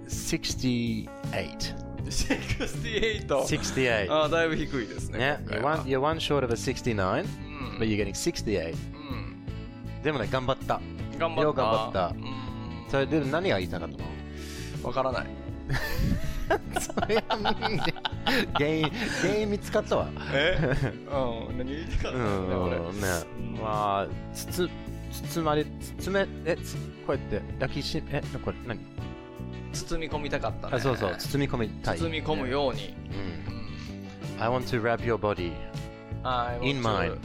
[0.08, 1.81] 68.
[2.06, 4.12] 68 68.
[4.12, 8.74] ああだいぶ低いですねね、今 you're one, you're one short of a 69, うん but you're getting 68.
[8.74, 10.82] うんでもね、頑張った。
[11.20, 11.42] 頑張った。
[11.44, 12.08] よう頑張った。
[12.08, 12.42] うん
[12.90, 14.04] それで何が言いたかったの？
[14.84, 15.28] わからない。
[16.82, 17.24] それは
[18.56, 18.84] 原因、
[19.22, 20.10] 原因見つかったわ。
[20.34, 20.58] え？
[21.50, 21.58] うん。
[21.58, 23.02] 何言いたかったうんだろうね。
[23.62, 24.70] まあ、つつ、
[25.34, 25.66] 包まれ、
[26.00, 26.76] 包め、え、つ
[27.08, 28.80] こうやって抱きし、え、これ何？
[28.80, 29.11] 俺
[29.74, 31.98] 包み込みたかったねあ、そうそう、包み込みたい。
[31.98, 32.94] 包み込むように
[34.38, 34.42] うん。
[34.42, 35.52] I want to wrap your body
[36.62, 37.18] In mine.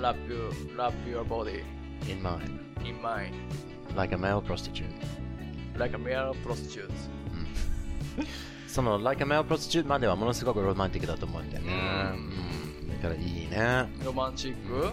[0.00, 1.62] wrap you wrap your body
[2.08, 3.32] in mine, in mine
[3.96, 4.84] like a male prostitute.
[5.76, 6.88] like a male prostitute
[8.66, 11.72] その、like a male prostitute まではものすごくロマンティックだと思うんだよね。
[11.72, 12.88] うん。
[13.02, 13.88] だからいいね。
[14.04, 14.90] ロマンチック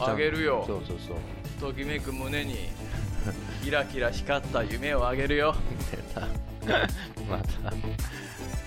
[0.00, 1.16] あげるよそうそうそう。
[1.60, 2.70] ときめく胸に
[3.62, 5.54] キラキラ光った夢をあげるよ
[5.90, 6.22] 出た。
[7.28, 7.46] また。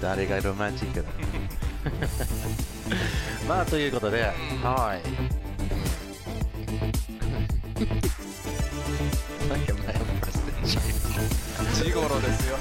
[0.02, 1.10] 誰がロマンチックだ
[3.48, 4.24] まあ、ということで、
[4.64, 5.02] はい。
[9.50, 10.78] なんか前もプレステージ
[11.86, 12.58] ジゴロですよ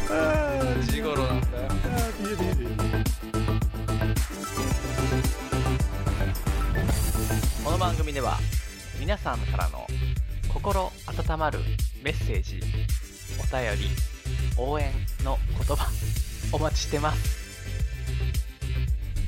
[0.82, 1.68] ジゴロなんだよ
[7.64, 8.38] この番組では
[9.01, 9.86] 皆さんからの
[10.53, 11.58] 心温まる
[12.02, 12.60] メッセージ
[13.38, 13.90] お便り
[14.56, 14.92] 応援
[15.24, 15.86] の言葉
[16.52, 17.44] お待ちしてます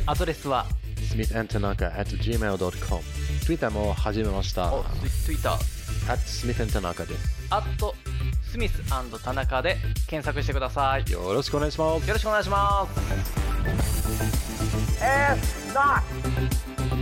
[0.07, 0.67] アドレスは
[0.97, 3.03] smithandtanaka at gmail.com
[3.45, 4.73] Twitter も始めました。
[4.75, 4.85] お
[5.25, 5.53] Twitter
[6.09, 7.47] at smithandtanaka です。
[7.51, 7.95] アット
[8.43, 8.83] スミス
[9.23, 9.77] 田中で
[10.09, 12.09] 検索してくださいよよろしくお願いします。
[12.09, 13.01] ろしくお願いします
[15.05, 16.03] Ask not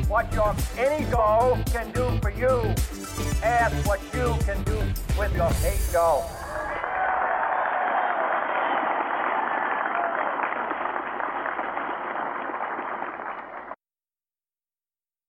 [0.08, 3.03] what your ego can do for you.
[3.44, 4.78] Ask what you can do
[5.18, 6.43] with your ego.